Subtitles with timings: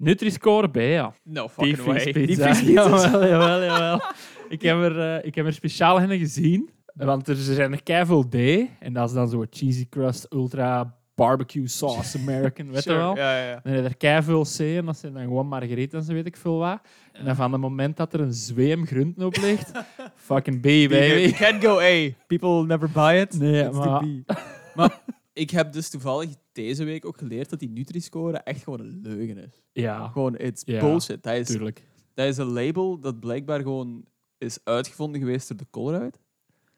[0.00, 1.12] Nutri-score B, ja.
[1.24, 1.94] No fucking way.
[2.04, 2.44] Diepvriespizza.
[2.44, 3.02] Diepvriespizza's.
[3.02, 4.02] Jawel, jawel, jawel.
[4.48, 6.70] ik, heb er, eh, ik heb er speciaal een gezien.
[6.94, 8.34] Want er zijn er keiveel D.
[8.80, 13.16] En dat is dan zo'n cheesy crust, ultra barbecue sauce American, weet je Sure, wel.
[13.16, 13.60] Ja, ja, ja.
[13.62, 16.36] Dan heb je er keiveel C en dat zijn dan gewoon margaritas en weet ik
[16.36, 16.80] veel wat.
[17.12, 19.70] En dan van het moment dat er een zweem groenten op ligt,
[20.30, 20.94] fucking B, baby.
[20.96, 22.08] You can't go A.
[22.26, 23.38] People never buy it.
[23.38, 24.32] Nee, It's maar- the B.
[24.76, 25.00] maar
[25.32, 26.30] ik heb dus toevallig
[26.62, 29.62] deze week ook geleerd dat die Nutri-score echt gewoon een leugen is.
[29.72, 31.22] Ja, Gewoon, it's Ja, bullshit.
[31.22, 31.82] Dat is, tuurlijk.
[32.14, 34.04] dat is een label dat blijkbaar gewoon
[34.38, 36.18] is uitgevonden geweest door de Colruyt.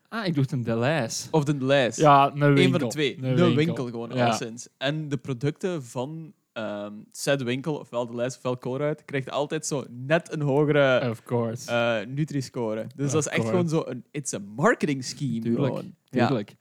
[0.09, 1.29] Ah, ik doe het een Deleuze.
[1.31, 1.99] Of de lijst.
[1.99, 2.63] Ja, een winkel.
[2.65, 3.19] Eén van de twee.
[3.23, 4.25] Een De winkel, gewoon, Ja.
[4.25, 4.69] alleszins.
[4.79, 9.85] En de producten van ehm said winkel, ofwel de lijst ofwel Colruyt, krijgt altijd zo
[9.91, 11.71] net een hogere Of course.
[11.71, 12.87] eh Nutri-score.
[12.97, 13.51] Dus Of dat is echt course.
[13.51, 14.05] gewoon zo een...
[14.11, 15.67] It's a marketing scheme, Tuurlijk.
[15.67, 15.95] gewoon.
[16.11, 16.51] Tuurlijk.
[16.51, 16.57] Ja,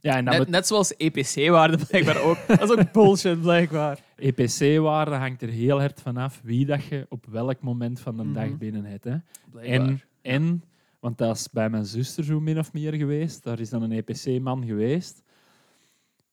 [0.00, 2.38] en dan Net, zoals EPC-waarde blijkbaar ook.
[2.46, 3.98] Dat is ook bullshit, blijkbaar.
[4.16, 8.32] EPC-waarde hangt er heel hard vanaf wie dat je op welk moment van de Mhm.
[8.34, 9.04] dag binnen hebt.
[9.04, 9.16] Hè.
[9.50, 9.88] Blijkbaar.
[9.88, 10.64] En, en,
[11.00, 13.42] want dat is bij mijn zuster zo min of meer geweest.
[13.42, 15.22] Daar is dan een EPC-man geweest.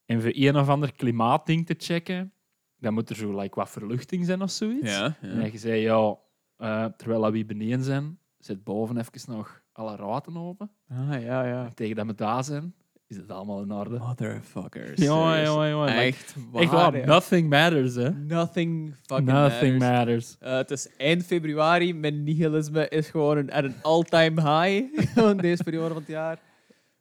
[0.06, 2.32] En voor een of ander klimaatding te checken,
[2.80, 4.92] dan moet er zo like, wat verluchting zijn of zoiets.
[4.92, 6.18] Ja, En hij zei, ja,
[6.58, 10.72] eh, terwijl we beneden zijn, zet boven even nog alle ruiten open.
[10.90, 11.66] Ah, ja, ja.
[11.66, 12.74] En tegen dat we daar zijn,
[13.16, 13.98] is het allemaal in orde.
[13.98, 15.02] Motherfuckers.
[15.02, 15.86] Jongen, jongen, jongen.
[15.88, 16.62] Like, Echt waar.
[16.62, 17.06] Echt waar, ja.
[17.06, 18.10] nothing matters, hè.
[18.10, 19.98] Nothing fucking Nothing matters.
[19.98, 20.36] matters.
[20.40, 21.94] Eh, het is eind februari.
[21.94, 25.00] Mijn nihilisme is gewoon een, at een all-time high.
[25.14, 26.40] Gewoon deze periode van het jaar.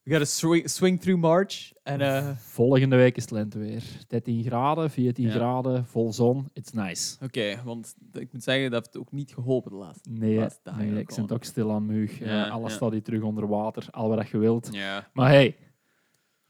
[0.02, 1.72] We gaan swing, swing through March.
[1.82, 3.82] En eh, Volgende week is het lenteweer.
[4.08, 5.30] 13 graden, 14 Ja.
[5.32, 6.48] graden, vol zon.
[6.52, 7.16] It's nice.
[7.24, 10.10] oké, want ik moet zeggen, dat heeft ook niet geholpen de laatste.
[10.10, 12.18] Nee, Laatste dagen nee ik zit ook stil aan mug.
[12.18, 12.76] Ja, alles ja.
[12.76, 13.86] staat hier terug onder water.
[13.90, 14.68] Al wat je wilt.
[14.72, 15.08] Ja.
[15.12, 15.56] Maar hey,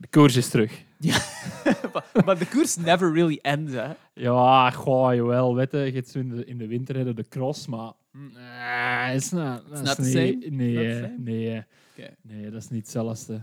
[0.03, 0.85] de koers is terug.
[1.93, 3.93] maar, maar de koers never really ends, hè.
[4.15, 5.55] Ja, goh, jawel.
[5.55, 7.93] Weet je, in de, in de winter hebben de cross, maar...
[8.13, 10.57] Nee, is not, dat not is the niet- same?
[10.57, 11.63] Nee, eh, nee, eh,
[11.99, 12.15] Oké.
[12.23, 13.41] nee, dat is niet hetzelfde.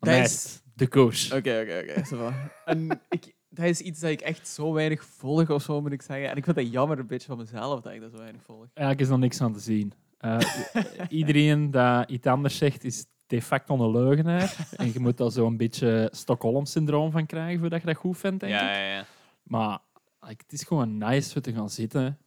[0.00, 1.32] Dat is- de koers.
[1.32, 2.34] Oké, oké, oké.
[2.64, 6.02] En ik, dat is iets dat ik echt zo weinig volg, of zo moet ik
[6.02, 6.30] zeggen.
[6.30, 8.66] En ik vind dat jammer een beetje van mezelf, dat ik dat zo weinig volg.
[8.74, 9.92] Eigenlijk is er niks aan te zien.
[10.18, 10.38] Eh,
[11.08, 13.04] iedereen dat iets anders zegt, is
[13.36, 14.56] de facto een leugenaar.
[14.76, 18.52] en je moet daar zo'n beetje Stockholm-syndroom van krijgen voordat je dat goed vindt, denk
[18.52, 18.60] ik.
[18.60, 19.04] ja, ja.
[19.42, 19.78] Maar
[20.20, 22.18] like, het is gewoon nice om te gaan zitten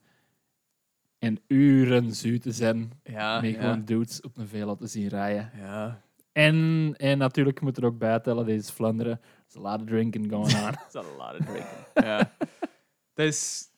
[1.20, 5.52] en uren zuur te zijn Ja, met gewoon dudes op een velo te zien rijden.
[5.58, 6.02] Ja,
[6.32, 9.20] En, en natuurlijk moet er ook bij tellen, deze Vlaanderen.
[9.48, 10.62] There's a lot of drinking going on.
[11.02, 11.86] al een lot of drinking.
[11.94, 12.34] ja.
[13.16, 13.70] Is,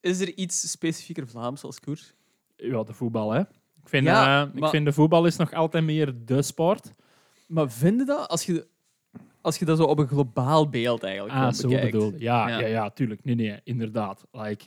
[0.00, 2.14] is er iets specifieker Vlaams als koers?
[2.56, 3.42] ja, de voetbal, hè.
[3.88, 6.92] Ik vind, Ja, eh, ik maar- vind de voetbal is nog altijd meer de sport.
[7.46, 8.66] Maar vind je dat, als je,
[9.40, 11.92] als je dat zo op een globaal beeld eigenlijk Ah, zo bekijkt?
[11.92, 12.12] bedoel.
[12.18, 12.58] Ja, Ja.
[12.58, 12.66] ja.
[12.66, 13.24] Ja, tuurlijk.
[13.24, 14.26] Nee, nee, inderdaad.
[14.32, 14.64] Like,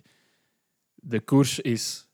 [0.96, 2.10] de koers is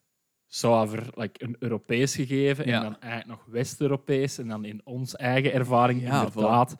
[0.46, 2.78] zo over like, een Europees gegeven Ja.
[2.78, 6.76] en dan eigenlijk nog West-Europees en dan in ons eigen ervaring Ja, inderdaad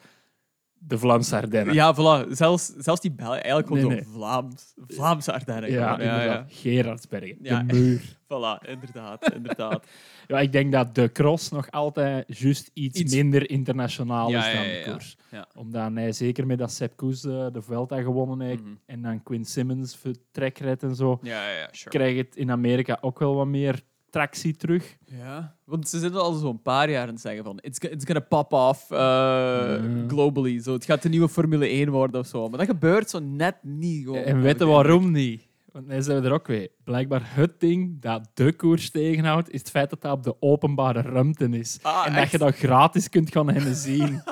[0.78, 1.74] de Vlaamse Ardennen.
[1.74, 2.30] Ja, voilà.
[2.30, 5.70] Zelfs, zelfs die Belgen, eigenlijk gewoon Nee, zo Vlaams, Vlaamse Ardennen.
[5.70, 6.06] ja, gewoon.
[6.06, 6.46] ja, inderdaad.
[6.52, 7.62] Gerardsbergen, Ja.
[7.62, 8.16] de muur.
[8.28, 9.86] Voilà, inderdaad, inderdaad.
[10.26, 14.54] Ja, ik denk dat de cross nog altijd juist iets, Iets- minder internationaal Ja, is
[14.54, 14.92] dan ja, ja, de ja.
[14.92, 15.16] koers.
[15.30, 15.46] Ja.
[15.54, 18.72] Omdat hij zeker met dat Sepp Koes eh, de Vuelta gewonnen heeft Mhm.
[18.86, 21.90] en dan Quinn Simmons voor trekrit en zo, Ja, ja, ja, sure.
[21.90, 23.82] krijg je het in Amerika ook wel wat meer
[24.18, 24.96] tractie terug.
[25.04, 28.20] Ja, want ze zitten al zo'n paar jaar aan het zeggen van it's, it's gonna
[28.20, 29.74] pop off uh,
[30.08, 30.62] globally.
[30.62, 32.48] Zo, het gaat de nieuwe Formule 1 worden of zo.
[32.48, 34.04] Maar dat gebeurt zo net niet.
[34.04, 35.46] Gewoon, en weet je waarom niet?
[35.72, 36.68] Want nee, zijn we er ook weer.
[36.84, 41.00] Blijkbaar het ding dat de koers tegenhoudt, is het feit dat dat op de openbare
[41.00, 41.78] ruimte is.
[41.82, 42.30] Ah, en dat echt?
[42.30, 44.22] je dat gratis kunt gaan hen zien.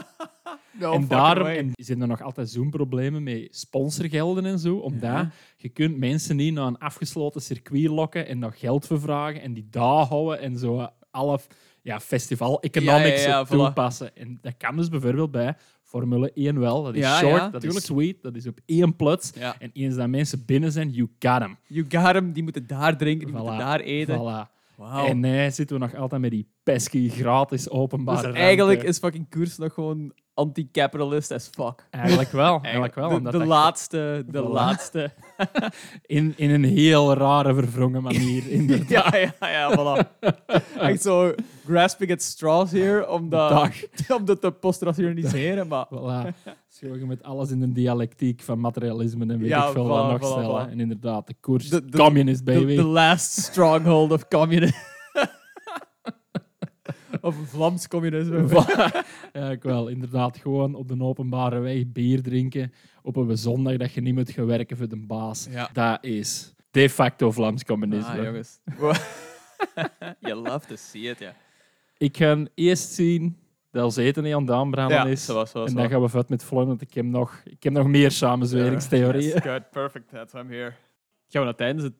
[0.80, 4.76] No en daarom en zijn er nog altijd zo'n problemen met sponsorgelden en zo.
[4.76, 5.26] Omdat
[5.56, 9.66] je kunt mensen niet naar een afgesloten circuit lokken en nog geld vervragen en die
[9.70, 11.38] daar houden en zo alle
[11.82, 13.50] ja, festival economics Ja, ja, ja, op voilà.
[13.50, 14.16] toepassen.
[14.16, 16.82] En dat kan dus bijvoorbeeld bij Formule 1 wel.
[16.82, 17.80] Dat is Ja, short, ja, dat tuurlijk.
[17.82, 19.32] is sweet, dat is op één plots.
[19.34, 19.56] Ja.
[19.58, 21.56] En eens dat mensen binnen zijn, you got them.
[21.66, 23.38] You got hem, die moeten daar drinken, die Voilà.
[23.38, 24.18] moeten daar eten.
[24.20, 24.54] Voilà.
[25.08, 28.42] En nee, zitten we nog altijd met die pesky gratis openbare dus ruimte.
[28.42, 31.86] eigenlijk is fucking koers nog gewoon anti-capitalist as fuck.
[31.90, 33.08] Eigenlijk wel, eigenlijk wel.
[33.08, 35.10] de, omdat de laatste, de laatste.
[36.06, 38.48] in, in een heel rare, verwrongen manier.
[38.58, 38.88] Inderdaad.
[39.12, 40.20] ja, ja, ja, voilà.
[40.78, 41.32] Echt zo
[41.66, 43.72] grasping at straws hier om dat, Dag.
[44.18, 45.86] om dat te postrationaliseren, maar...
[45.86, 46.34] Voilà.
[46.80, 50.10] Je met alles in een dialectiek van materialisme en weet Ja, ik veel voilà, wat
[50.10, 50.66] nog voilà, stellen.
[50.68, 50.70] voilà.
[50.70, 52.76] En inderdaad, de koers, De- de- communist The, baby.
[52.76, 54.74] the last stronghold of communism.
[57.26, 58.46] Of Vlaams communisme.
[59.32, 59.88] ja, ik wel.
[59.88, 64.30] Inderdaad, gewoon op de openbare weg bier drinken op een zondag dat je niet moet
[64.30, 65.48] gaan werken voor de baas.
[65.50, 65.70] Ja.
[65.72, 68.18] Dat is de facto Vlaams communisme.
[68.18, 68.60] Ah, jongens.
[70.20, 71.34] you love to see it, ja.
[71.98, 73.36] Ik ga eerst zien
[73.70, 75.24] dat ons eten niet aan het aanbranden Ja, is.
[75.24, 77.42] zo was, zo en zo dan gaan we vet met Floyd, want ik heb nog,
[77.44, 79.32] ik heb nog meer samenzweringstheorieën.
[79.34, 80.08] Yes, good, perfect.
[80.08, 80.72] That's why I'm here.
[81.28, 81.94] Gaan we dat tijdens het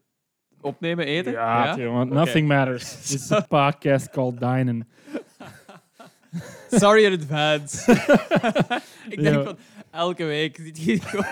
[0.67, 1.33] opnemen eten?
[1.33, 2.15] Ja, jongen, Oké.
[2.15, 2.91] nothing matters.
[3.01, 4.89] This is a podcast called Dinen.
[6.71, 7.93] Sorry in advance.
[9.09, 9.59] ik denk van
[9.91, 11.25] elke week je gewoon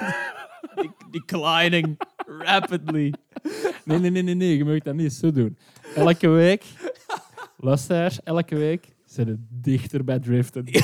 [0.74, 1.96] de- declining
[2.26, 3.14] rapidly.
[3.84, 5.58] Nee, nee, nee, nee, nee, je mag dat niet zo doen.
[5.94, 6.64] Elke week,
[7.56, 10.64] luisteraars, elke week zijn het dichter bij driften.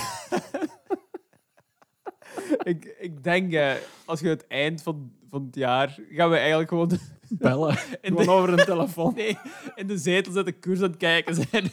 [2.62, 3.72] ik, ik denk, eh,
[4.04, 6.90] als je het eind van, van het jaar, gaan we eigenlijk gewoon
[7.38, 7.76] Bellen.
[8.00, 9.14] in Gewoon de, over een telefoon.
[9.14, 9.38] nee,
[9.74, 11.70] in de zetel zitten koers aan het kijken zijn.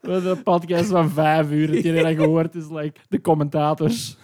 [0.00, 1.74] We hebben een podcast van vijf uur.
[1.74, 4.16] Het enige dat gehoord is like, de commentators.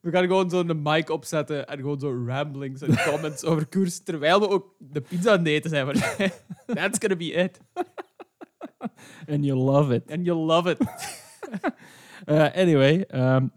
[0.00, 4.40] We gaan gewoon zo'n mic opzetten en gewoon zo ramblings en comments over koers, terwijl
[4.40, 5.86] we ook de pizza aan het eten zijn.
[5.86, 5.94] Maar
[6.74, 7.60] that's gonna be it.
[9.28, 10.10] And you love it.
[10.10, 10.78] And you'll love it.
[12.26, 13.52] Uh, anyway, um,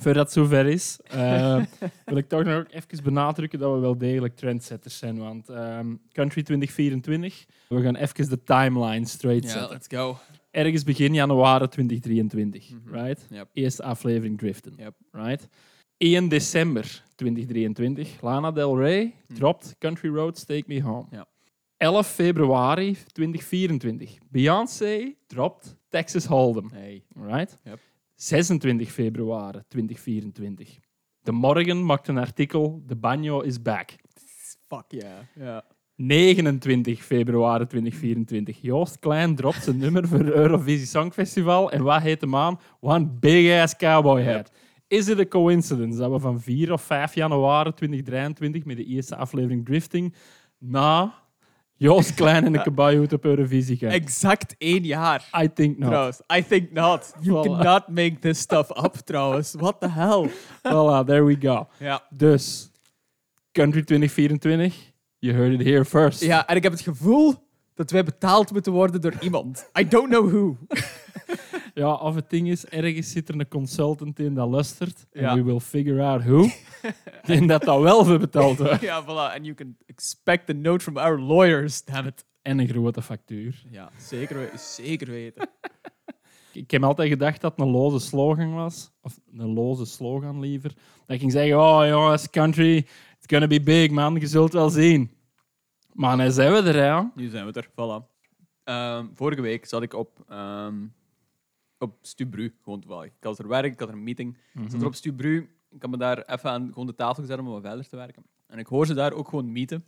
[0.00, 1.62] voordat het zover is, uh,
[2.06, 5.18] wil ik toch nog even benadrukken dat we wel degelijk trendsetters zijn.
[5.18, 9.70] Want um, Country 2024, we gaan even de timeline straight Ja, zetten.
[9.70, 10.18] let's go.
[10.50, 12.94] Ergens begin januari 2023, Mhm.
[13.02, 13.26] right?
[13.30, 13.48] Yep.
[13.52, 14.94] Eerste aflevering Driften, Yep.
[15.10, 15.48] right?
[15.96, 19.34] 1 december 2023, Lana Del Rey Hm.
[19.34, 21.06] dropt Country Roads Take Me Home.
[21.10, 21.26] Ja.
[21.76, 26.70] 11 februari 2024, Beyoncé dropt Texas Hold'em.
[26.72, 27.02] Hey.
[27.14, 27.58] Right?
[27.64, 27.78] Yep.
[28.20, 30.78] 26 februari 2024.
[31.20, 33.90] De Morgen maakt een artikel The Banjo is back.
[34.68, 35.18] Fuck yeah.
[35.34, 35.64] Ja.
[35.94, 38.60] 29 februari 2024.
[38.60, 41.70] Joost Klein dropt zijn nummer voor het Eurovisie Songfestival.
[41.70, 42.60] En wat heet de man?
[42.80, 44.50] One big ass cowboy hat.
[44.86, 49.16] Is het een coincidence dat we van 4 of 5 januari 2023 met de eerste
[49.16, 50.14] aflevering Drifting
[50.58, 51.14] na
[51.82, 53.90] Joost Klein en de Kabajhoed op Eurovisie gaan?
[53.90, 55.28] Exact één jaar.
[55.42, 55.88] I think not.
[55.88, 57.12] Trouwens, I think not.
[57.20, 57.50] You Voilà.
[57.62, 59.54] cannot make this stuff up, trouwens.
[59.58, 60.28] What the hell?
[60.62, 61.68] Voilà, there we go.
[61.78, 62.02] Ja.
[62.10, 62.70] Dus,
[63.52, 64.74] Country 2024,
[65.18, 66.20] you heard it here first.
[66.20, 67.34] ja, en ik heb het gevoel
[67.74, 69.70] dat wij betaald moeten worden door iemand.
[69.78, 70.56] I don't know who.
[71.74, 75.06] Ja, of het ding is, ergens zit er een consultant in dat luistert.
[75.12, 75.34] En Ja.
[75.34, 76.48] we will figure out who.
[77.34, 78.80] en dat dat wel voor betaald wordt.
[78.90, 79.34] ja, voilà.
[79.36, 82.24] And you can expect a note from our lawyers, damn it.
[82.42, 83.62] En een grote factuur.
[83.70, 85.48] Ja, zeker, we- zeker weten.
[86.52, 88.90] Ik heb altijd gedacht dat het een loze slogan was.
[89.02, 90.70] Of een loze slogan liever.
[91.06, 94.70] Dat ik ging zeggen, oh jongens, country, it's gonna be big man, je zult wel
[94.70, 95.10] zien.
[95.92, 97.12] Maar dan zijn we er, ja.
[97.14, 98.08] Nu zijn we er, voilà.
[98.64, 100.74] Ehm, vorige week zat ik op, ehm
[101.80, 103.06] op Stubru, gewoon toevallig.
[103.06, 104.36] Ik had er werk, ik had er een meeting.
[104.54, 107.38] Ik zat er op Stubru, ik had me daar even aan gewoon de tafel gezet
[107.38, 108.22] om wat verder te werken.
[108.46, 109.84] En ik hoor ze daar ook gewoon meeten.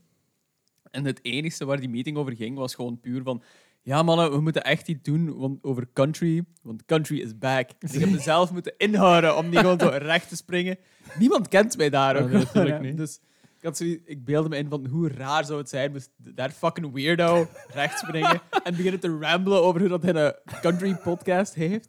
[0.91, 3.43] En het enige waar die meeting over ging, was gewoon puur van...
[3.85, 7.71] Ja, mannen, we moeten echt iets doen want, over country, want country is back.
[7.79, 10.79] En ik heb mezelf moeten inhouden om niet gewoon zo recht te springen.
[11.19, 12.31] Niemand kent mij daar Ja, ook.
[12.31, 12.97] nee, natuurlijk niet.
[12.97, 13.21] Dus
[13.63, 16.93] had zoiets- ik beelde me in van hoe raar zou het zijn moest daar fucking
[16.93, 21.89] weirdo recht springen en beginnen te ramblen over hoe dat hij een country podcast heeft.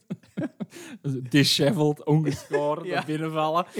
[1.29, 2.93] Disheveled, ongeschoren, Ja.
[2.93, 3.65] naar binnenvallen.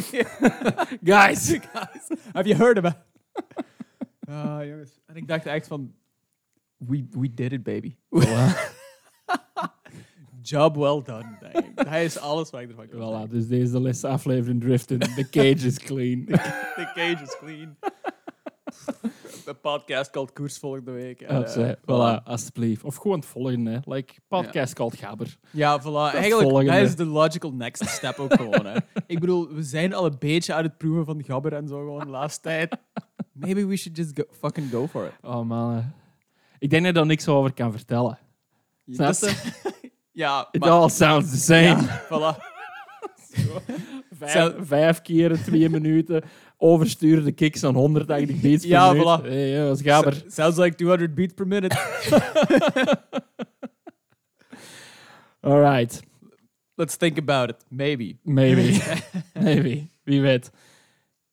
[1.04, 1.48] Guys!
[1.50, 2.96] Guys, have you heard of it?
[4.30, 5.00] Ah, jongens.
[5.06, 5.96] En ik dacht echt van,
[6.78, 7.96] we, we did it, baby.
[10.44, 11.38] Job well done.
[11.76, 15.00] Dat is alles wat ik ervan kan Voilà, dus deze is de laatste aflevering Driften.
[15.00, 16.26] The cage is clean.
[16.80, 17.78] The cage is clean.
[19.46, 21.22] De podcast called Koers volgende week.
[21.22, 22.84] En, Dat voilà, alsjeblieft.
[22.84, 23.94] Of gewoon het volgende, hè.
[23.94, 25.38] Like, podcast called Gabber.
[25.52, 26.16] Ja, voilà.
[26.16, 26.72] Eigenlijk, volgende.
[26.72, 28.66] dat is de logical next step ook gewoon.
[28.66, 28.78] Hè.
[29.08, 32.00] Ik bedoel, we zijn al een beetje aan het proeven van gabber en zo gewoon
[32.00, 32.78] de laatste tijd.
[33.32, 35.14] Maybe we should just go, fucking go for it.
[35.22, 35.94] Oh man.
[36.60, 38.20] Ik denk dat ik er niks over kan vertellen.
[38.88, 39.20] Snap Dat
[40.14, 40.70] ja, It maar...
[40.70, 41.62] all sounds the same.
[41.84, 42.38] Ja, voilà.
[44.20, 46.24] Vijf, vijf keer twee minuten.
[46.58, 49.20] Oversturen de kicks aan 180 beats Ja, per minuut.
[49.20, 49.24] voilà.
[49.26, 50.14] Hey, ja, dat is Gabber.
[50.14, 51.76] S- Sounds like 200 beats per minute.
[55.44, 56.02] Alright.
[56.78, 57.58] Let's think about it.
[57.70, 58.18] Maybe.
[58.24, 58.80] Maybe.
[59.40, 59.90] Maybe.
[60.04, 60.52] Wie weet.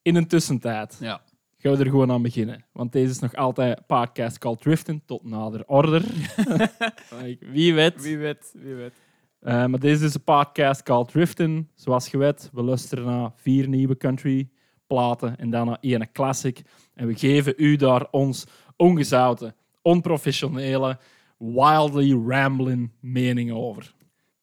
[0.03, 1.21] In een tussentijd Ja.
[1.61, 2.65] Gaan we er gewoon aan beginnen.
[2.73, 6.03] Want deze is nog altijd een podcast called Driften tot nader order.
[7.53, 8.03] Wie weet.
[8.03, 8.93] Wie weet, wie weet.
[9.41, 11.71] Eh, maar deze is een podcast called Driften.
[11.75, 14.49] Zoals je weet, we luisteren naar vier nieuwe country
[14.87, 16.63] platen en naar één classic.
[16.95, 20.99] En we geven u daar ons ongezouten, onprofessionele,
[21.39, 23.95] wildly rambling mening over.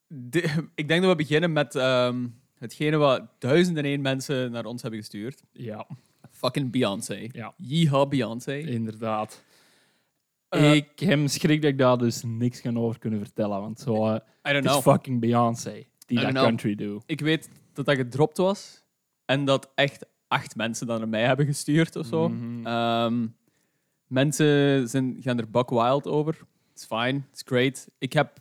[0.08, 4.66] De- ik denk dat we beginnen met ehm, hetgene wat duizenden en één mensen naar
[4.66, 5.44] ons hebben gestuurd.
[5.52, 5.88] Ja.
[6.38, 7.28] Fucking Beyoncé.
[7.32, 7.54] Ja.
[7.58, 8.58] Yeehaw Beyoncé.
[8.58, 9.44] Inderdaad.
[10.50, 13.62] Eh, ik heb schrik dat ik daar dus niks kan over kunnen vertellen.
[13.62, 14.20] Want zo, eh, I
[14.52, 14.82] don't het is know.
[14.82, 16.44] fucking Beyoncé die dat know.
[16.44, 17.04] country doet.
[17.06, 18.84] Ik weet dat dat gedropt was.
[19.26, 22.30] En dat echt acht mensen dat naar mij hebben gestuurd of zo.
[22.30, 22.68] Mhm.
[22.68, 23.28] Ehm,
[24.08, 26.40] mensen zijn, gaan er buck wild over.
[26.74, 27.88] It's fine, it's great.
[27.98, 28.40] Ik, heb,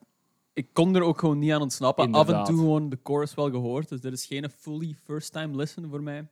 [0.53, 2.15] ik kon er ook gewoon niet aan ontsnappen.
[2.15, 3.89] Af en toe gewoon de chorus wel gehoord.
[3.89, 6.29] Dus dit is geen fully first time listen voor mij.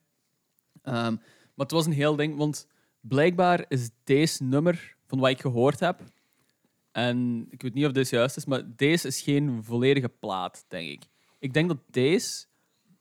[0.82, 1.16] Ehm,
[1.54, 2.66] maar het was een heel ding, want
[3.00, 6.02] blijkbaar is deze nummer, van wat ik gehoord heb,
[6.92, 10.90] en ik weet niet of dit juist is, maar deze is geen volledige plaat, denk
[10.90, 11.08] ik.
[11.38, 12.46] Ik denk dat deze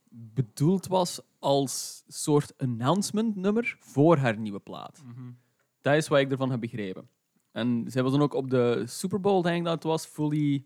[0.10, 5.04] bedoeld was als soort announcement nummer voor haar nieuwe plaat.
[5.82, 7.10] Dat is wat ik ervan heb begrepen.
[7.52, 10.66] En zij was dan ook op de Super Bowl, denk ik dat het was, fully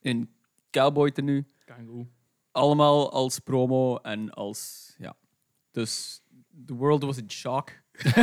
[0.00, 0.34] in
[0.70, 1.44] cowboy tenue.
[1.64, 2.06] Kan goed.
[2.50, 5.16] Allemaal als promo en als, ja.
[5.70, 6.21] Dus
[6.66, 7.70] the world was in shock.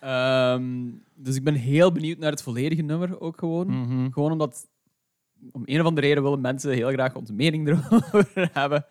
[0.00, 3.66] Ehm, dus ik ben heel benieuwd naar het volledige nummer ook gewoon.
[3.66, 4.10] Mhm.
[4.10, 4.68] Gewoon omdat,
[5.52, 8.86] om een of andere reden willen mensen heel graag onze mening erover hebben.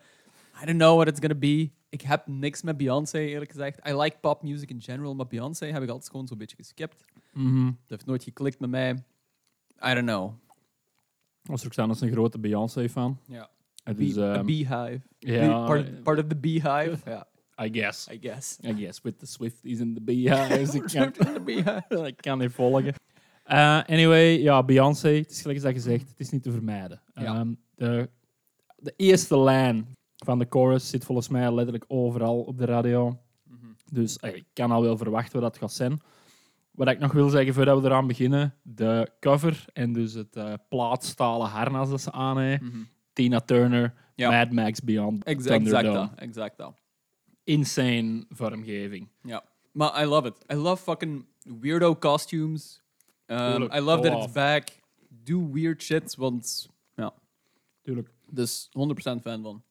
[0.62, 1.70] I don't know what it's gonna be.
[1.88, 3.88] Ik heb niks met Beyoncé, eerlijk gezegd.
[3.88, 7.04] I like pop music in general, maar Beyoncé heb ik altijd gewoon zo'n beetje geskipt.
[7.32, 7.64] Mhm.
[7.64, 8.90] Dat heeft nooit geklikt met mij.
[9.86, 10.32] I don't know.
[11.54, 13.18] Staan als een grote Beyoncé-fan.
[13.26, 13.50] Ja.
[13.96, 15.00] Is, a ehm, beehive.
[15.18, 16.98] ja, part, part of the beehive.
[17.04, 17.26] Ja,
[17.64, 18.08] I guess.
[18.12, 18.58] I guess.
[18.64, 20.74] I guess, with the Swifties and the Beehives.
[20.74, 22.06] ik, kan, the beehive.
[22.12, 22.94] ik kan niet volgen.
[23.44, 27.00] Eh, anyway, ja, Beyoncé, het is gelijk als dat gezegd, het is niet te vermijden.
[27.14, 27.22] Ja.
[27.24, 28.08] Ehm, de,
[28.76, 33.18] de eerste lijn van de chorus zit volgens mij letterlijk overal op de radio.
[33.44, 33.66] Mhm.
[33.92, 36.00] Dus eh, ik kan al wel verwachten wat dat gaat zijn.
[36.70, 40.52] Wat ik nog wil zeggen voordat we eraan beginnen, de cover en dus het eh
[40.68, 42.62] plaatstalen harnas dat ze aan heeft.
[42.62, 42.78] Mhm.
[43.12, 44.30] Tina Turner, Ja.
[44.30, 46.10] Mad Max Beyond Ex- Exact dat.
[46.16, 46.74] Exact dat.
[47.44, 49.08] Insane vormgeving.
[49.22, 49.44] Ja.
[49.72, 50.44] Maar I love it.
[50.52, 51.26] I love fucking
[51.60, 52.82] weirdo costumes.
[53.26, 53.62] Um.
[53.62, 54.22] I love that Oh.
[54.22, 54.68] it's back.
[55.08, 56.68] Do weird shit, want...
[56.94, 57.12] Ja.
[57.82, 58.10] Tuurlijk.
[58.30, 59.62] Dus 100% fan van.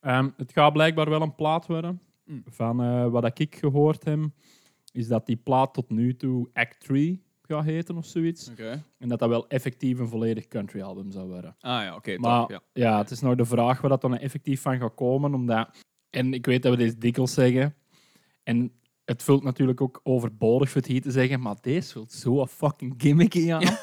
[0.00, 2.00] Ehm, het gaat blijkbaar wel een plaat worden.
[2.24, 2.42] Mm.
[2.46, 4.18] Van eh, wat ik gehoord heb,
[4.92, 8.50] is dat die plaat tot nu toe Act 3 gaat heten of zoiets.
[8.50, 8.84] Oké.
[8.98, 11.56] En dat dat wel effectief een volledig country album zou worden.
[11.60, 12.18] Ah ja, oké.
[12.18, 12.60] Maar top, ja.
[12.72, 15.34] ja, het is nog de vraag waar dat dan effectief van gaat komen.
[15.34, 15.68] Omdat,
[16.14, 17.74] en ik weet dat we deze dikwijls zeggen.
[18.42, 18.72] En
[19.04, 21.40] het voelt natuurlijk ook overbodig voor het hier te zeggen.
[21.40, 23.62] Maar deze voelt zo fucking gimmicky aan.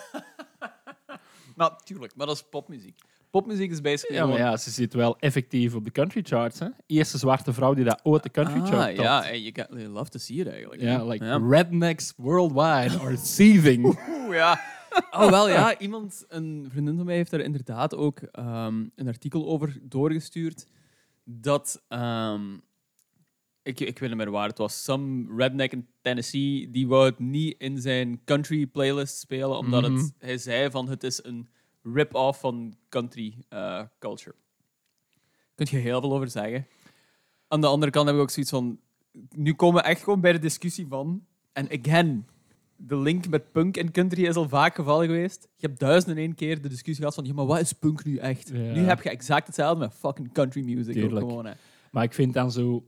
[1.56, 3.00] Maar tuurlijk, maar dat is popmuziek.
[3.30, 6.60] Popmuziek is basically Ja, maar ja, ze zit wel effectief op de country charts.
[6.60, 6.68] Hè?
[6.86, 9.08] Eerste zwarte vrouw die dat ooit de country Ah, chart topt.
[9.08, 10.82] ja, you, got, you love to see it eigenlijk.
[10.82, 11.38] Ja, like Ja.
[11.50, 13.86] rednecks worldwide are seething.
[14.26, 14.62] Oeh, ja.
[15.12, 15.78] Oh, wel ja.
[15.80, 20.66] Iemand, een vriendin van mij heeft daar inderdaad ook ehm, een artikel over doorgestuurd.
[21.24, 22.54] Dat, ehm,
[23.64, 27.20] ik, ik weet niet meer waar het was, some redneck in Tennessee, die wou het
[27.20, 29.96] niet in zijn country playlist spelen, omdat Mhm.
[29.96, 31.48] het, hij zei van het is een
[31.84, 34.36] rip-off van country eh, culture.
[35.56, 36.68] Daar kun je heel veel over zeggen.
[37.48, 38.80] Aan de andere kant heb ik ook zoiets van,
[39.30, 42.28] nu komen we echt gewoon bij de discussie van, en again,
[42.88, 45.48] de link met punk en country is al vaak gevallen geweest.
[45.56, 48.06] Je hebt duizend en één keer de discussie gehad van, ja, maar wat is punk
[48.06, 48.50] nu echt?
[48.54, 48.58] Ja.
[48.74, 51.10] Nu heb je exact hetzelfde met fucking country music.
[51.10, 51.52] Gewoon, hè.
[51.92, 52.86] Maar ik vind dan zo...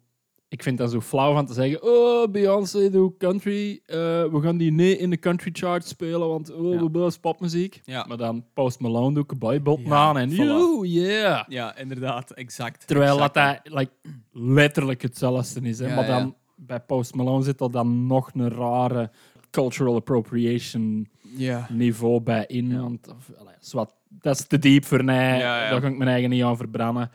[0.48, 3.82] Ik vind dan zo flauw van te zeggen, oh, Beyoncé doet country.
[3.86, 3.96] eh,
[4.26, 6.88] we gaan die niet in de country chart spelen, want oh, Ja.
[6.90, 7.82] dat is popmuziek.
[7.86, 8.06] Ja.
[8.08, 10.36] Maar dan Post Malone doe ik een boybot Ja, aan en voilà.
[10.36, 11.44] yo, yeah.
[11.48, 12.88] ja, inderdaad, exact.
[12.88, 13.34] Terwijl exact.
[13.34, 13.92] dat, dat like,
[14.32, 15.80] letterlijk hetzelfde is.
[15.80, 15.88] Hè?
[15.88, 19.12] Ja, maar dan, bij Post Malone zit er dan nog een rare
[19.54, 21.68] cultural appropriation Ja.
[21.72, 22.70] niveau bij in.
[22.70, 22.80] Ja.
[22.82, 25.38] Want, of, allee, zwart, dat is te diep voor mij.
[25.38, 25.70] Ja, ja.
[25.70, 27.12] Daar ga ik mijn eigen niet aan verbranden.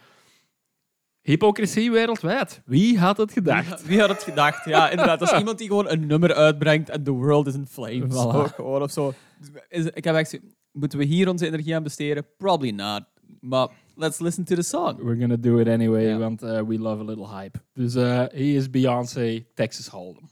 [1.20, 2.62] Hypocrisie wereldwijd.
[2.64, 3.86] Wie had het gedacht?
[3.86, 4.64] Wie had het gedacht?
[4.64, 5.20] Ja, inderdaad.
[5.20, 8.14] Als iemand die gewoon een nummer uitbrengt en the world is in flames.
[8.14, 8.54] Voilà.
[8.54, 9.12] Gewoon of zo.
[9.38, 10.40] Dus Is, ik heb echt
[10.72, 12.26] moeten we hier onze energie aan besteden?
[12.36, 13.02] Probably not.
[13.40, 14.96] Maar let's listen to the song.
[14.96, 17.58] We're gonna do it anyway, want uh, we love a little hype.
[17.74, 20.28] Dus uh, hier is Beyoncé, Texas Hold'em.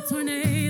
[0.00, 0.67] Tornado,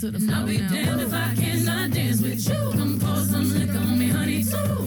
[0.00, 0.36] to the floor.
[0.36, 2.54] I'll be damned if I cannot dance with you.
[2.54, 4.77] Come pour some liquor on me, honey, too.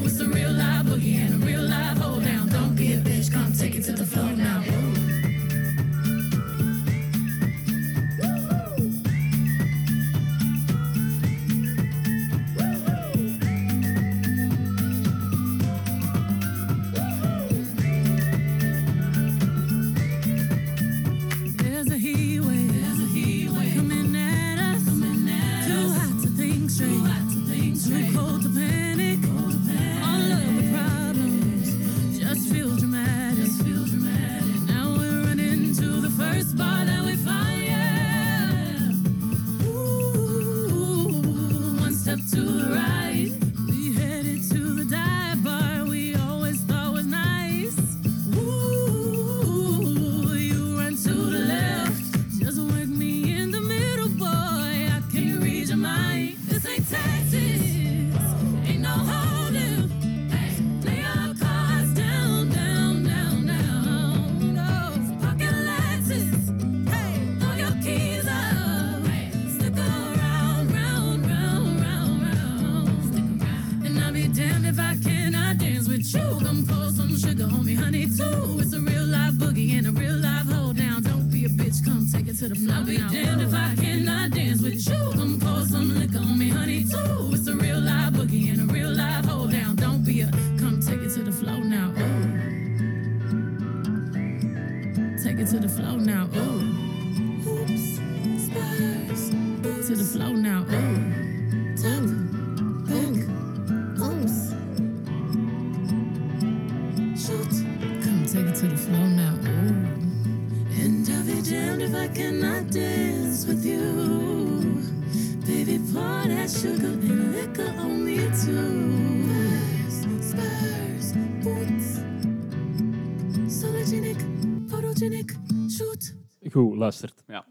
[127.27, 127.45] Ja.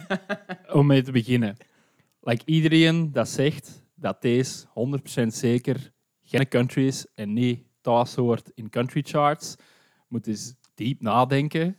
[0.78, 1.56] Om mee te beginnen.
[2.20, 4.66] Like iedereen dat zegt dat deze
[5.22, 9.56] 100% zeker geen country is en niet thuis hoort in country charts,
[10.08, 11.76] moet eens diep nadenken.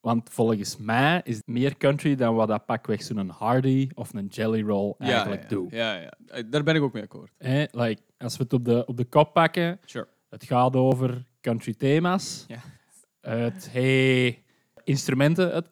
[0.00, 4.26] Want volgens mij is het meer country dan wat dat pakweg zo'n Hardy of een
[4.26, 5.70] Jelly Roll eigenlijk ja, doet.
[5.70, 6.12] Ja, ja.
[6.26, 7.32] Eh, Daar ben ik ook mee akkoord.
[7.70, 10.08] Like, als we het op de, op de kop pakken, Sure.
[10.28, 12.44] het gaat over country thema's.
[12.48, 12.60] Ja.
[13.20, 14.42] Het hey,
[14.84, 15.70] instrumenten, het,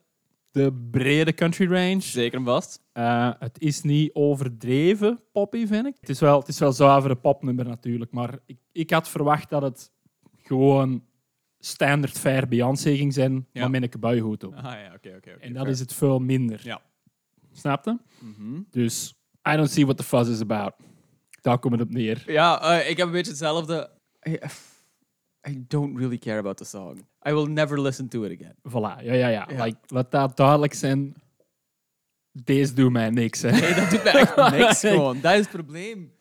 [0.51, 2.01] de brede country range.
[2.01, 2.83] Zeker en vast.
[2.93, 5.97] Eh, het is niet overdreven poppy, vind ik.
[6.01, 9.63] Het is wel, het is wel zuivere popnummer natuurlijk, maar ik, ik had verwacht dat
[9.63, 9.91] het
[10.43, 11.05] gewoon
[11.59, 13.61] standaard fair Beyoncé ging zijn, Ja.
[13.61, 14.55] maar met een kabouihoed op.
[14.55, 15.31] Ah ja, oké, oké.
[15.31, 15.69] En dat fair.
[15.75, 16.61] is het veel minder.
[16.65, 16.81] Ja.
[17.53, 17.97] Snap je?
[18.19, 18.61] Mhm.
[18.71, 19.15] Dus,
[19.53, 20.73] I don't see what the fuss is about.
[21.41, 22.23] Daar komt het op neer.
[22.27, 23.91] Ja, eh, ik heb een beetje hetzelfde.
[25.49, 27.07] I, I don't really care about the song.
[27.29, 28.55] I will never listen to it again.
[28.63, 29.47] Voilà, ja, ja, ja.
[29.51, 29.65] Ja.
[29.65, 31.15] Like, laat dat duidelijk zijn.
[32.33, 33.51] Deze doet mij niks, hè.
[33.51, 35.21] Nee, dat doet mij echt niks gewoon.
[35.21, 36.13] Dat is het probleem.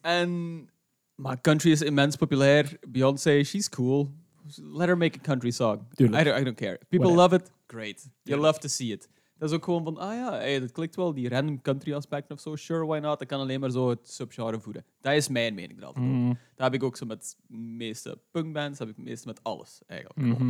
[0.00, 0.68] En...
[1.14, 2.76] Maar country is immens populair.
[2.88, 4.10] Beyoncé, she's cool.
[4.56, 5.86] Let her make a country song.
[6.00, 6.78] I don't, I don't care.
[6.88, 7.16] People Whatever.
[7.16, 7.50] love it.
[7.66, 8.00] Great.
[8.00, 8.42] You Tuurlijk.
[8.42, 9.08] love to see it.
[9.38, 12.34] Dat is ook gewoon van, ah ja, hey, dat klikt wel, die random country aspecten
[12.36, 12.56] of zo.
[12.56, 13.18] Sure, why not?
[13.18, 14.84] Dat kan alleen maar zo het subgenre voeden.
[15.00, 16.16] Dat is mijn mening er altijd over.
[16.18, 19.26] Mhm, Dat heb ik ook zo met de meeste punkbands, dat heb ik het meeste
[19.26, 20.40] met alles eigenlijk.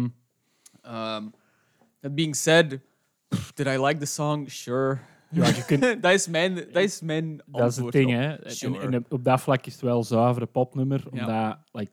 [0.87, 1.33] Um,
[2.01, 2.79] that being said,
[3.55, 4.47] did I like the song?
[4.49, 4.99] Sure.
[5.31, 8.13] Ja, je kunt, dat is mijn, dat is mijn dat is het ding, op.
[8.15, 8.33] hè.
[8.35, 8.79] En, Sure.
[8.79, 11.21] en op dat vlak is het wel een zuivere popnummer, Ja.
[11.27, 11.93] omdat like,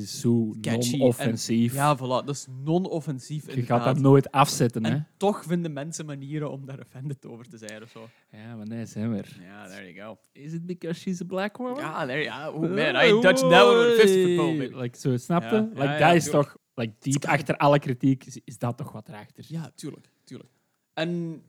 [0.00, 1.70] is zo non-offensief.
[1.72, 2.24] en- Ja, voilà.
[2.26, 4.90] Dat is non-offensief je gaat dat nooit afzetten, hè?
[4.90, 8.08] En toch vinden mensen manieren om daar offended over te zijn of zo.
[8.32, 9.36] Ja, maar nee, zijn we er.
[9.42, 10.18] Ja, there you go.
[10.32, 11.76] Is it because she's a black woman?
[11.76, 12.52] Ja, there you go.
[12.58, 14.74] Oh man, I touched that one with a 50 foot pole, baby.
[14.76, 15.54] Like, zo, snapte?
[15.54, 16.56] Ja, Like, ja, ja, dat is toch...
[16.74, 19.56] Like, diep achter alle kritiek is, is dat toch wat erachter zit.
[19.56, 20.50] Ja, tuurlijk, tuurlijk.
[20.94, 21.42] En,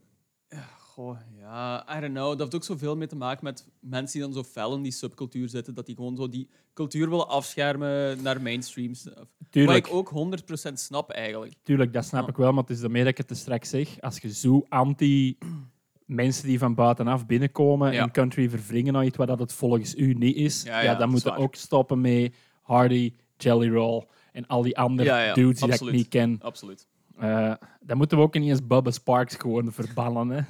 [0.94, 2.30] goh, ja, I don't know.
[2.30, 4.92] Dat heeft ook zoveel mee te maken met mensen die dan zo fel in die
[4.92, 9.26] subcultuur zitten, dat die gewoon zo die cultuur willen afschermen naar mainstream stuff.
[9.50, 9.88] Tuurlijk.
[9.88, 11.54] Wat ik ook 100% snap eigenlijk.
[11.64, 12.28] Tuurlijk, dat snap Ja.
[12.30, 14.02] ik wel, maar het is daarmee dat ik het te straks zeg.
[14.02, 15.38] Als je zo anti
[16.06, 18.02] mensen die van buitenaf binnenkomen Ja.
[18.04, 21.08] en country verwringen naar iets wat dat het volgens u niet is, Ja, dan dat
[21.08, 21.40] moet is je waar.
[21.40, 26.08] ook stoppen met Hardy, Jelly Roll en al die andere dudes die dat ik niet
[26.08, 26.38] ken.
[26.42, 26.88] Absoluut.
[27.20, 30.30] Eh, dan moeten we ook niet eens Bubba Sparks gewoon verbannen.
[30.36, 30.42] Hè.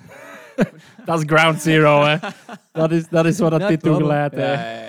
[1.05, 2.03] dat is ground zero.
[2.05, 2.17] Hè.
[2.71, 4.61] Dat, is, dat is wat dat dit toegeleid heeft.
[4.61, 4.81] Ja, ja,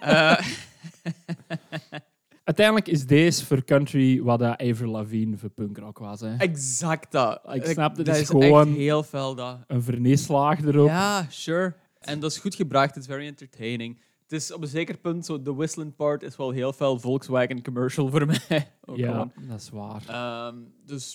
[0.00, 0.38] ja.
[0.38, 0.46] Eh,
[2.44, 6.20] Uiteindelijk is deze voor country wat dat Avril Lavigne voor punkrock was.
[6.20, 6.36] Hè.
[6.36, 7.40] exact dat.
[7.52, 9.58] Ik snap, dat is is gewoon- echt heel fel dat.
[9.66, 10.88] Een verneeslaag erop.
[10.88, 11.74] Ja, sure.
[12.00, 12.94] En dat is goed gebracht.
[12.94, 14.00] Het is very entertaining.
[14.26, 17.62] Het is op een zeker punt, zo, de whistling part is wel heel veel Volkswagen
[17.62, 18.72] commercial voor mij.
[18.84, 20.02] Ook Ja, dat is waar.
[20.08, 21.14] Ehm, dus,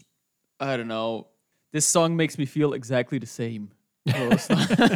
[0.63, 1.25] I don't know.
[1.69, 3.67] This song makes me feel exactly the same.
[4.03, 4.47] Dat.